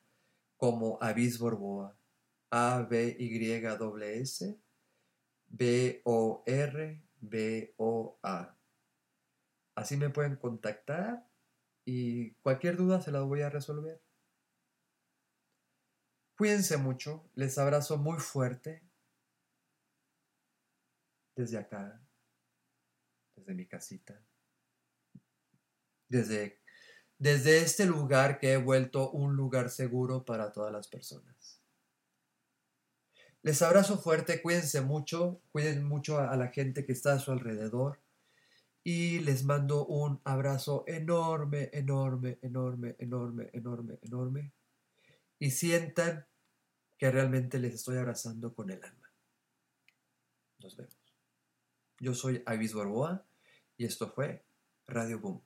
[0.57, 1.99] como Avis Borboa.
[2.53, 4.57] A-B-Y-S
[5.49, 6.97] B-O-R-B-O-A.
[9.75, 11.27] Así me pueden contactar
[11.85, 14.01] y cualquier duda se las voy a resolver.
[16.39, 18.85] Cuídense mucho, les abrazo muy fuerte
[21.35, 22.01] desde acá,
[23.41, 24.23] desde mi casita,
[26.09, 26.61] desde,
[27.19, 31.61] desde este lugar que he vuelto un lugar seguro para todas las personas.
[33.43, 37.99] Les abrazo fuerte, cuídense mucho, cuiden mucho a, la gente que está a su alrededor
[38.85, 44.53] y les mando un abrazo enorme, enorme, enorme, enorme, enorme, enorme.
[45.39, 46.27] Y sientan
[46.99, 49.11] que realmente les estoy abrazando con el alma.
[50.59, 51.01] Nos vemos.
[51.99, 53.27] Yo soy Avis Barboa
[53.81, 54.45] y esto fue
[54.87, 55.43] Radio Boom.